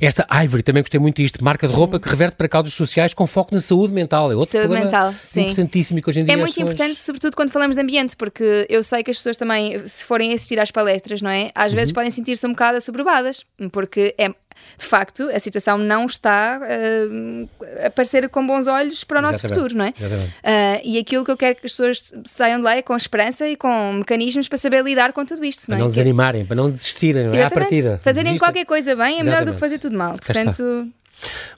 [0.00, 3.26] Esta Ivory, também gostei muito disto, marca de roupa que reverte para causas sociais com
[3.26, 4.32] foco na saúde mental.
[4.32, 5.42] É outro Saúde mental, sim.
[5.42, 8.66] importantíssimo que hoje em dia É muito pessoas- importante, sobretudo quando falamos de ambiente, porque
[8.70, 11.50] eu sei que as pessoas também, se forem assistir às palestras, não é?
[11.54, 11.78] Às Uhum.
[11.78, 14.30] vezes podem sentir-se um bocado assoberbadas, porque é.
[14.78, 19.36] De facto, a situação não está eh, a parecer com bons olhos para o nosso
[19.46, 19.94] Exatamente, futuro, não é?
[19.98, 20.34] exatamente.
[20.44, 23.48] Ah, e aquilo que eu quero que as pessoas saiam de lá é com esperança
[23.48, 25.80] e com mecanismos para saber lidar com tudo isto, Para não é?
[25.84, 27.36] não Que- desanimarem, para não desistirem, não é?
[27.36, 27.68] À Exatamente.
[27.68, 28.00] partida.
[28.02, 28.38] Fazerem Desistem.
[28.38, 29.54] qualquer coisa bem é melhor do Exatamente.
[29.54, 30.16] que fazer tudo mal.
[30.18, 30.88] Portanto,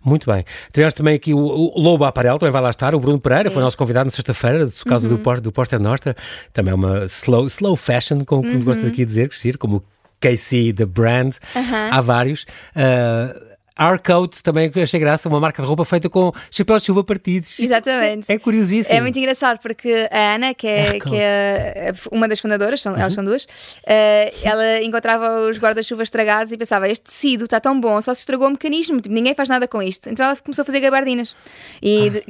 [0.04, 0.44] Muito bem.
[0.72, 3.48] Tivemos também aqui o, o Lobo Aparel, também vai lá estar, o Bruno Pereira, Sim.
[3.48, 3.54] Uhum.
[3.54, 6.14] foi nosso convidado na sexta-feira, por causa do, pós- do Póster Nostra.
[6.52, 8.62] Também é uma slow, slow fashion, como, Uhum.
[8.62, 9.82] gostas aqui de dizer, Cristina, como
[10.20, 11.38] KC, The Brand.
[11.54, 12.46] Há vários.
[12.74, 13.47] Uh,
[13.78, 17.58] R-Coat, também achei graça, uma marca de roupa feita com chapéus de chuva partidos.
[17.58, 18.30] Exatamente.
[18.30, 18.94] É curiosíssimo.
[18.96, 23.00] É muito engraçado porque a Ana, que é, que é uma das fundadoras, são, Uhum.
[23.00, 23.46] elas são duas,
[23.86, 28.20] eh, ela encontrava os guarda-chuvas estragados e pensava: este tecido está tão bom, só se
[28.20, 30.08] estragou o mecanismo, tipo, ninguém faz nada com isto.
[30.10, 31.34] Então ela começou a fazer gabardinas.
[31.82, 32.22] E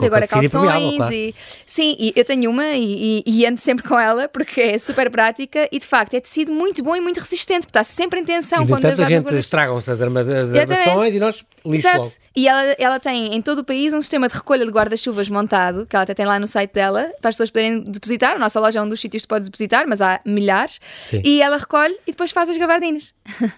[0.00, 0.96] com agora calções.
[0.96, 1.12] claro.
[1.14, 1.34] E,
[1.66, 5.10] sim, e eu tenho uma e, e- e ando sempre com ela porque é super
[5.10, 8.24] prática e de facto é tecido muito bom e muito resistente, porque está sempre em
[8.24, 10.20] tensão E, quando entanto, a usado no gente estragam-se as, arma-
[11.00, 11.14] as Exatamente.
[11.14, 12.04] armações e nós lixo Exato.
[12.04, 12.12] logo.
[12.36, 15.86] E ela, ela tem em todo o país um sistema de recolha de guarda-chuvas montado,
[15.86, 18.36] que ela até tem lá no site dela, para as pessoas poderem depositar.
[18.36, 20.80] A nossa loja é um dos sítios que pode depositar, mas há milhares.
[21.08, 21.22] Sim.
[21.24, 23.14] E ela recolhe e depois faz as gabardinas.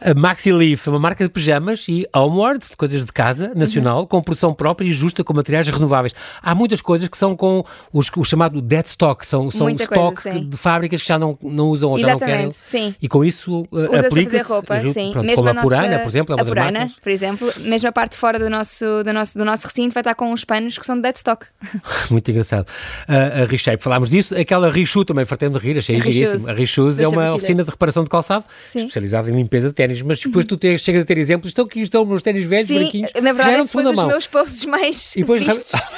[0.00, 4.06] A Maxi Leaf é uma marca de pijamas e Homeward, de coisas de casa, nacional,
[4.06, 6.14] com produção própria e justa com materiais renováveis.
[6.42, 7.62] Há muitas coisas que são com
[7.92, 11.68] os, o chamado dead stock, são, são Muita stock de fábricas que já não, não
[11.68, 12.46] usam ou já não querem.
[12.46, 12.94] Exatamente, sim.
[13.00, 14.50] E com isso uh, a aplica-se.
[14.50, 15.10] roupa, ju- sim.
[15.12, 16.92] pronto, mesmo como a a Purana, por exemplo, é uma a Purana,
[17.24, 20.32] exemplo, mesmo a parte fora do nosso, do nosso, do nosso recinto vai estar com
[20.32, 21.46] uns panos que são de dead stock.
[22.10, 22.66] Muito engraçado.
[23.08, 24.36] Uh, a Reshape, falámos disso.
[24.36, 26.48] Aquela Rishu também, fartei-me de rir, achei giríssimo.
[26.50, 28.78] A Rishoes é uma oficina de reparação de calçado Sim.
[28.80, 28.84] Uhum.
[28.86, 31.50] especializada em limpeza de ténis, mas depois tu te- chegas a ter exemplos.
[31.50, 33.86] Estão aqui, estão meus ténis velhos, Sim, branquinhos, na já verdade, eram esse foi um
[33.88, 34.06] dos mão.
[34.08, 35.72] meus posts mais E depois- vistos.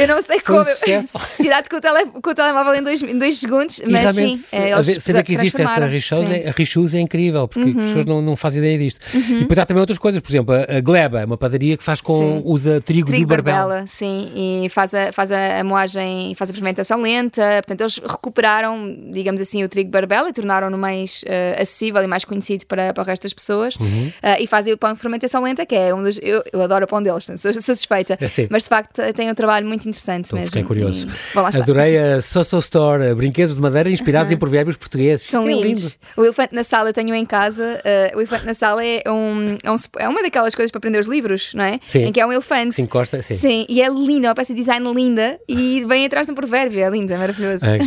[0.00, 0.64] Eu não sei um como.
[0.64, 1.12] sucesso.
[1.40, 4.40] Tirado com o, tele, com o telemóvel em dois, em dois segundos, E mas sim.
[4.52, 6.32] é, eles saber que existe esta Sim.
[6.32, 7.78] é, a Richose é incrível, porque Uhum.
[7.80, 9.00] as pessoas não, não fazem ideia disto.
[9.14, 12.00] E depois há também outras coisas, por exemplo, a, Gleba é uma padaria que faz
[12.00, 12.42] com, Sim.
[12.44, 13.58] usa trigo, Trigo de barbela.
[13.68, 14.32] barbela, sim,
[14.64, 17.42] e faz a, faz a, moagem, faz a fermentação lenta.
[17.56, 22.24] Portanto, eles recuperaram, digamos assim, o trigo barbela e tornaram-no mais eh, acessível e mais
[22.24, 23.76] conhecido para, para o resto das pessoas.
[23.76, 24.12] Uhum.
[24.22, 26.18] Eh, e fazem o pão de fermentação lenta, que é um dos.
[26.22, 28.18] Eu, eu adoro o pão deles, sou, suspeita.
[28.20, 28.46] É.
[28.50, 30.50] Mas de facto tem um trabalho muito muito interessante Estou, mesmo.
[30.50, 31.06] Fiquei curioso.
[31.06, 31.58] E.
[31.60, 35.26] Adorei a Soso Store, brinquedos de madeira inspirados em provérbios portugueses.
[35.26, 35.82] São Que lindos.
[35.82, 35.94] lindo.
[36.16, 37.80] O elefante na sala eu tenho em casa.
[38.14, 40.98] uh, o elefante na sala é, um, é, um- é uma daquelas coisas para aprender
[40.98, 41.78] os livros, não é?
[41.88, 42.04] Sim.
[42.04, 42.74] Em que é um elefante.
[42.74, 43.34] Se encosta, sim.
[43.34, 46.34] Sim, e é lindo, é uma peça de design linda e vem atrás de um
[46.34, 47.64] provérbio, é lindo, é maravilhoso.
[47.64, 47.78] Ah.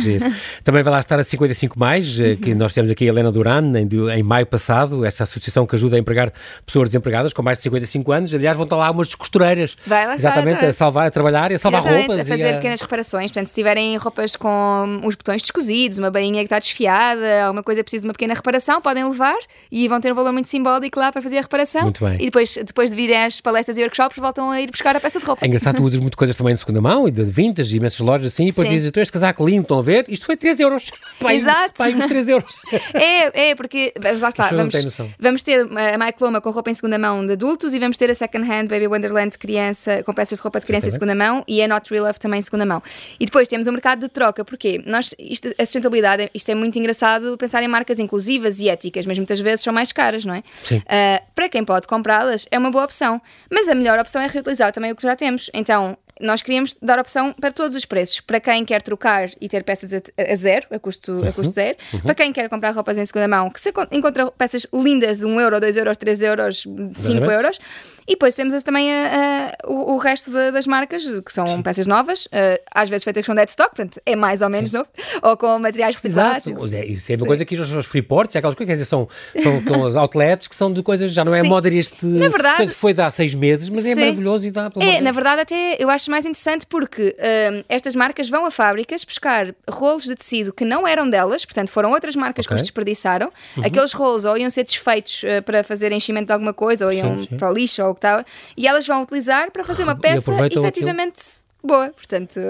[0.62, 2.36] Também vai lá estar a 55 mais, eh, Uhum.
[2.36, 3.88] que nós temos aqui a Helena Duran em,
[4.18, 6.32] em maio passado, essa associação que ajuda a empregar
[6.66, 8.34] pessoas desempregadas com mais de 55 anos.
[8.34, 9.76] Aliás, vão estar lá umas costureiras.
[9.86, 10.68] Vai lá estar, Exatamente, então.
[10.68, 12.20] a salvar, a trabalhar e a salvar Exatamente, roupas.
[12.20, 12.54] a fazer a...
[12.54, 13.30] pequenas reparações.
[13.30, 17.82] Portanto, se tiverem roupas com os botões descosidos, uma bainha que está desfiada, alguma coisa
[17.82, 19.36] precisa de uma pequena reparação, podem levar
[19.70, 21.82] e vão ter um valor muito simbólico lá para fazer a reparação.
[21.82, 22.14] Muito bem.
[22.14, 25.18] E depois, depois de virem às palestras e workshops, voltam a ir buscar a peça
[25.18, 25.44] de roupa.
[25.44, 28.00] É engraçado, tu usas muito coisas também de segunda mão e de vintage e imensas
[28.00, 28.74] lojas assim, e depois Sim.
[28.74, 30.04] dizes, tu este casaco lindo, estão a ver?
[30.08, 30.90] Isto foi 3 euros.
[31.20, 31.74] Vai, Exato.
[31.78, 32.54] Vai uns 3 euros.
[32.94, 34.48] É, é, porque vamos lá está.
[34.48, 34.74] Vamos,
[35.18, 38.14] vamos ter a Mike com roupa em segunda mão de adultos e vamos ter a
[38.14, 41.42] Second Hand Baby Wonderland de criança, com peças de roupa de criança em segunda mão
[41.48, 42.82] e a Not Real Love também em segunda mão.
[43.18, 46.78] E depois temos o mercado de troca, porque nós, isto, a sustentabilidade, isto é muito
[46.78, 50.42] engraçado pensar em marcas inclusivas e éticas, mas muitas vezes são mais caras, não é?
[50.62, 50.82] Sim.
[50.88, 53.20] Ah, para quem pode comprá-las, é uma boa opção.
[53.50, 55.50] Mas a melhor opção é reutilizar também o que já temos.
[55.52, 58.20] Então, nós queríamos dar opção para todos os preços.
[58.20, 61.76] Para quem quer trocar e ter peças a, zero, a custo, a custo zero.
[62.04, 65.26] Para quem quer comprar roupas em segunda mão, que se encon- encontra peças lindas de
[65.26, 67.32] 1 euro, 2 euros, 3 euros, 5 Exatamente.
[67.32, 67.58] euros.
[68.06, 71.86] E depois temos também a- a- o, o resto da- das marcas, que são peças
[71.86, 74.88] novas, ah, às vezes feitas com dead stock, portanto é mais ou menos novo,
[75.22, 76.46] ou com materiais reciclados.
[76.46, 76.76] Exato.
[76.76, 77.26] É, Isso é uma Sim.
[77.26, 79.08] coisa que os, os freeports, é aquelas coisas, quer dizer, são,
[79.42, 81.48] são com os outlets que são de coisas, já não é Sim.
[81.48, 82.04] moda este.
[82.06, 84.00] Na verdade- que foi de há seis meses, mas é Sim.
[84.00, 87.62] maravilhoso e dá pelo É, de na verdade, até eu acho mais interessante porque hum,
[87.68, 91.90] estas marcas vão a fábricas buscar rolos de tecido que não eram delas, portanto, foram
[91.90, 92.54] outras marcas que Ok.
[92.54, 92.62] Uhum.
[92.62, 93.32] os desperdiçaram.
[93.64, 97.20] Aqueles rolos ou iam ser desfeitos eh, para fazer enchimento de alguma coisa, ou iam
[97.20, 97.36] Sim, sim.
[97.36, 98.24] para o lixo ou que
[98.56, 101.22] e elas vão utilizar para fazer uma peça aproveitam efetivamente
[101.62, 101.90] boa.
[101.90, 102.40] Portanto,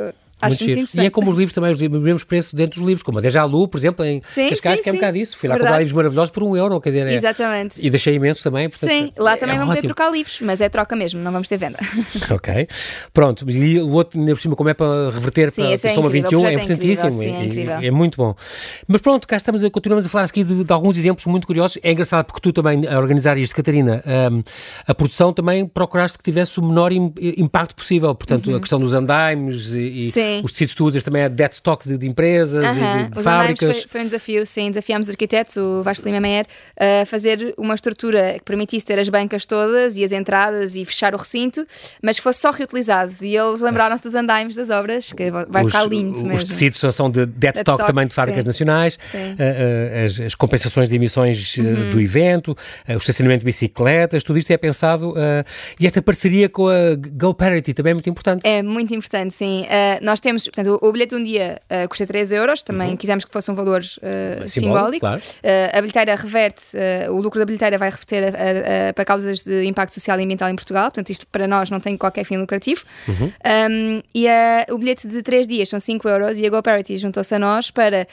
[0.47, 0.97] acho muito.
[1.01, 3.45] E é como os livros também, os mesmos preços dentro dos livros, como a Deja
[3.45, 5.37] Lu, por exemplo, em Sim, Cascais, sim, que é um bocado isso.
[5.37, 5.69] Fui lá Verdade.
[5.71, 7.85] comprar livros maravilhosos por um euro, quer dizer, é- Exatamente.
[7.85, 8.69] E deixei imensos também.
[8.69, 11.33] Portanto, Sim, lá é- também é vão poder trocar livros, mas é troca mesmo, não
[11.33, 11.79] vamos ter venda.
[12.31, 12.69] Ok.
[13.13, 15.91] Pronto, e o outro, ainda por cima, como é para reverter Sim, para esse é
[15.91, 16.75] a Soma incrível, 21, o é é incrível,
[17.07, 17.23] importantíssimo.
[17.55, 18.35] sim, é é muito bom.
[18.89, 21.79] Mas pronto, cá estamos, a, continuamos a falar aqui de, de alguns exemplos muito curiosos.
[21.83, 24.03] É engraçado porque tu também, a organizar isto, Catarina,
[24.33, 24.43] hum,
[24.87, 28.15] a produção também procuraste que tivesse o menor im- impacto possível.
[28.15, 30.11] Portanto, a questão dos andaimes e, e Uhum.
[30.39, 30.43] Sim.
[30.45, 33.19] os tecidos tu usas também é dead stock de, de empresas Aham, e de, de
[33.19, 33.77] Os fábricas.
[33.79, 34.71] foi, foi um desafio, sim.
[34.71, 36.47] Desafiámos os arquitetos, o Vasco Lima Meyer,
[36.79, 41.15] a fazer uma estrutura que permitisse ter as bancas todas e as entradas e fechar
[41.15, 41.67] o recinto,
[42.03, 43.23] mas que fosse só reutilizados.
[43.23, 46.37] E eles lembraram-se dos andaimes das obras, que vai ficar lindo os, mesmo.
[46.39, 48.47] Os tecidos são- de dead, stock, stock, também de fábricas sim.
[48.49, 49.19] nacionais, Sim.
[49.19, 49.37] Uhum.
[49.39, 52.57] eh, eh, as, as compensações de emissões eh, do evento,
[52.89, 55.15] o estacionamento de bicicletas, tudo isto é pensado.
[55.17, 55.45] eh,
[55.79, 58.47] e esta parceria com a Go Parity também é muito importante.
[58.47, 59.63] É muito importante, sim.
[59.63, 62.97] Uh, nós temos, portanto, o, o bilhete de um dia uh, custa 3 euros, também
[62.97, 65.01] quisemos que fosse um valor uh, simbólico.
[65.01, 65.21] claro.
[65.21, 66.65] Uh, a bilheteira reverte,
[67.11, 70.25] o lucro da bilheteira vai reverter a- a- a- para causas de impacto social e
[70.25, 72.83] ambiental em Portugal, portanto, isto para nós não tem qualquer fim lucrativo.
[73.09, 74.27] Um, e
[74.71, 78.07] o bilhete de 3 dias são 5 euros e a GoParity juntou-se a nós para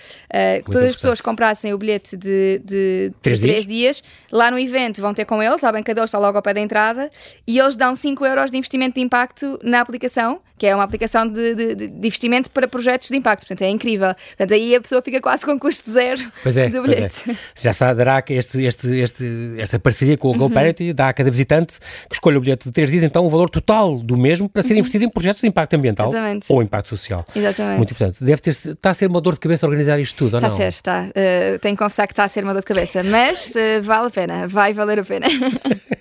[0.63, 4.03] que todas as pessoas comprassem o bilhete de, de, Três de três dias.
[4.31, 6.59] Lá no evento vão ter com eles, a banca deles está logo ao pé da
[6.61, 7.09] entrada,
[7.47, 11.27] e eles dão 5 euros de investimento de impacto na aplicação, que é uma aplicação
[11.27, 13.41] de, de- de investimento para projetos de impacto.
[13.41, 14.13] Portanto, é incrível.
[14.29, 16.95] Portanto, aí a pessoa fica quase com custo zero Pois é, do pois é.
[16.95, 17.37] bilhete.
[17.55, 20.37] Já se dará que este, este, este, esta parceria com a Uhum.
[20.37, 21.73] Go Parity dá a cada visitante
[22.09, 24.75] que escolha o bilhete de 3 dias, então o valor total do mesmo para ser
[24.77, 26.13] investido em projetos de impacto ambiental Uhum.
[26.13, 26.45] Exatamente.
[26.49, 27.25] ou impacto social.
[27.35, 27.77] Exatamente.
[27.77, 28.23] Muito importante.
[28.23, 30.49] Deve ter, está a ser uma dor de cabeça organizar isto tudo, ou Está a
[30.49, 30.57] não?
[30.57, 31.01] ser, está.
[31.09, 34.07] Uh, tenho que confessar que está a ser uma dor de cabeça, mas uh, vale
[34.07, 35.27] a pena, vai valer a pena.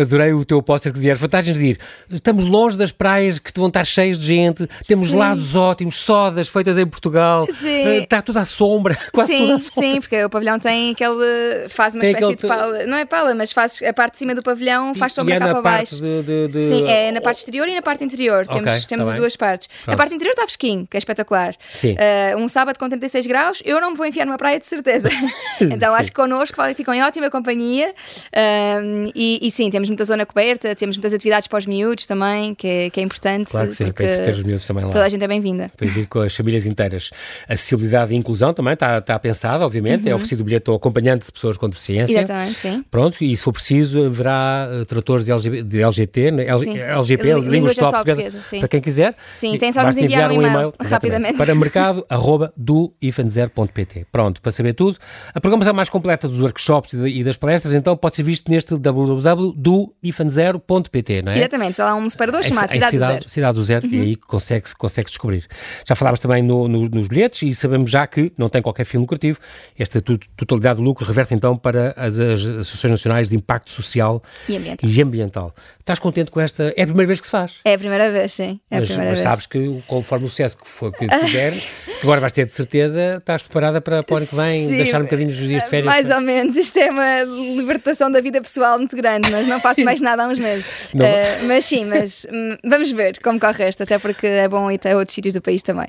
[0.00, 1.78] Adorei o teu póster que dizia as vantagens de ir.
[2.10, 5.16] Estamos longe das praias que vão estar cheias de gente, temos Sim.
[5.16, 7.68] lados ótimos, sodas feitas em Portugal, Sim.
[7.68, 9.70] eh, está tudo à sombra, quase tudo sim, à sombra.
[9.94, 11.68] sim, porque o pavilhão tem aquele.
[11.68, 12.86] faz uma Tem espécie aquele de pala.
[12.86, 15.40] Não é pala, mas faz a parte de cima do pavilhão, faz sombra e é
[15.40, 15.96] cá na para baixo.
[15.96, 18.44] de- de- de- Sim, é na parte exterior e na parte interior.
[18.48, 19.68] Ok, temos temos tá as duas partes.
[19.84, 19.94] Pronto.
[19.94, 21.54] A parte interior está fresquinho, que é espetacular.
[21.68, 21.94] Sim.
[21.94, 25.08] Uh, um sábado com 36 graus, eu não me vou enfiar numa praia de certeza.
[25.60, 26.00] então Sim.
[26.00, 27.94] acho que connosco ficam em ótima companhia.
[28.34, 32.54] Um, e, e sim, temos muita zona coberta, temos muitas atividades para os miúdos também,
[32.54, 33.50] que é, que é importante.
[33.50, 34.90] Claro que sim, para ter os miúdos também lá.
[34.90, 35.70] toda a gente é bem-vinda.
[35.76, 37.10] Para ir com as famílias inteiras.
[37.48, 40.08] Acessibilidade e inclusão também está, está pensada, obviamente.
[40.08, 42.16] É oferecido o bilhete ao acompanhante de pessoas com deficiência.
[42.16, 42.22] Uhum.
[42.22, 42.84] Exatamente, sim.
[42.90, 46.46] Pronto, e se for preciso, haverá uh, tradutores de, LG, de LGT, né?
[46.46, 46.78] L- Sim.
[46.78, 49.14] LGP, Língua língua gestual portuguesa, portuguesa, para quem quiser.
[49.32, 51.34] Sim, tem só nos basta enviar um e-mail, exatamente, rapidamente.
[51.36, 54.06] para mercado arroba do ifan0.pt.
[54.10, 54.98] Pronto, para saber tudo.
[55.34, 58.76] A programação mais completa dos workshops e, das palestras, então, pode ser visto neste
[59.06, 61.38] www.do-zero.pt, não é?
[61.38, 63.30] Exatamente, lá um separador chamado Cidade, cidade, do Zero.
[63.30, 63.94] Cidade do Zero, uhum.
[63.94, 65.46] e aí consegue, consegue descobrir.
[65.86, 68.98] Já falámos também no, no, nos bilhetes e sabemos já que não tem qualquer fim
[68.98, 69.38] lucrativo.
[69.78, 70.02] Esta
[70.36, 74.90] totalidade do lucro reverte então para as, as Associações Nacionais de Impacto Social e ambiental.
[74.90, 75.54] e ambiental.
[75.86, 76.74] Estás contente com esta?
[76.76, 77.60] É a primeira vez que se faz?
[77.64, 78.58] É a primeira vez, sim.
[78.68, 81.68] É mas, mas sabes que conforme o sucesso que, for, que tiveres,
[82.02, 85.00] agora vais ter de certeza, estás preparada para, para o ano que vem sim, deixar
[85.00, 85.86] um bocadinho os dias de férias?
[85.86, 86.16] Mais para...
[86.16, 86.56] ou menos.
[86.56, 90.28] Isto é uma libertação da vida pessoal muito grande, mas não faço mais nada há
[90.28, 90.66] uns meses.
[90.94, 94.70] Uh, mas sim, mas hum, vamos ver como corre o resto, até porque é bom
[94.70, 95.88] ir a outros sítios do país também.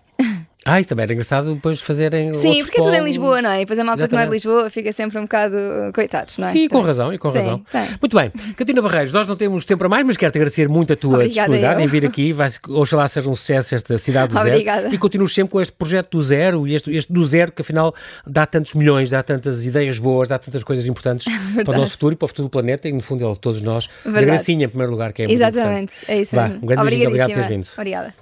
[0.68, 2.34] Ah, isso também era engraçado depois fazerem.
[2.34, 3.58] Sim, porque é tudo em Lisboa, não é?
[3.58, 5.56] E depois a malta que não é de Lisboa fica sempre um bocado
[5.94, 6.56] coitados, não é?
[6.58, 7.64] E com razão, e com Sim, razão.
[7.72, 7.88] Tem.
[8.02, 8.30] Muito bem.
[8.56, 11.30] Catarina Barreiros, nós não temos tempo para mais, mas quero-te agradecer muito a tua Obrigada
[11.34, 11.86] disponibilidade eu.
[11.86, 12.34] em vir aqui.
[12.34, 14.82] Vai, oxalá seja um sucesso esta cidade do Obrigada.
[14.84, 14.94] zero.
[14.94, 17.96] E continues sempre com este projeto do zero e este, este do zero que afinal
[18.26, 21.64] dá tantos milhões, dá tantas ideias boas, dá tantas coisas importantes Verdade.
[21.66, 23.40] para o nosso futuro e para o futuro do planeta e no fundo é de
[23.40, 23.88] todos nós.
[24.04, 24.26] Verdade.
[24.26, 27.28] Da gracinha em primeiro lugar, que é Exatamente, é isso Vá, Um grande beijinho, obrigado
[27.30, 27.68] por teres vindo.
[27.78, 28.14] Obrigada.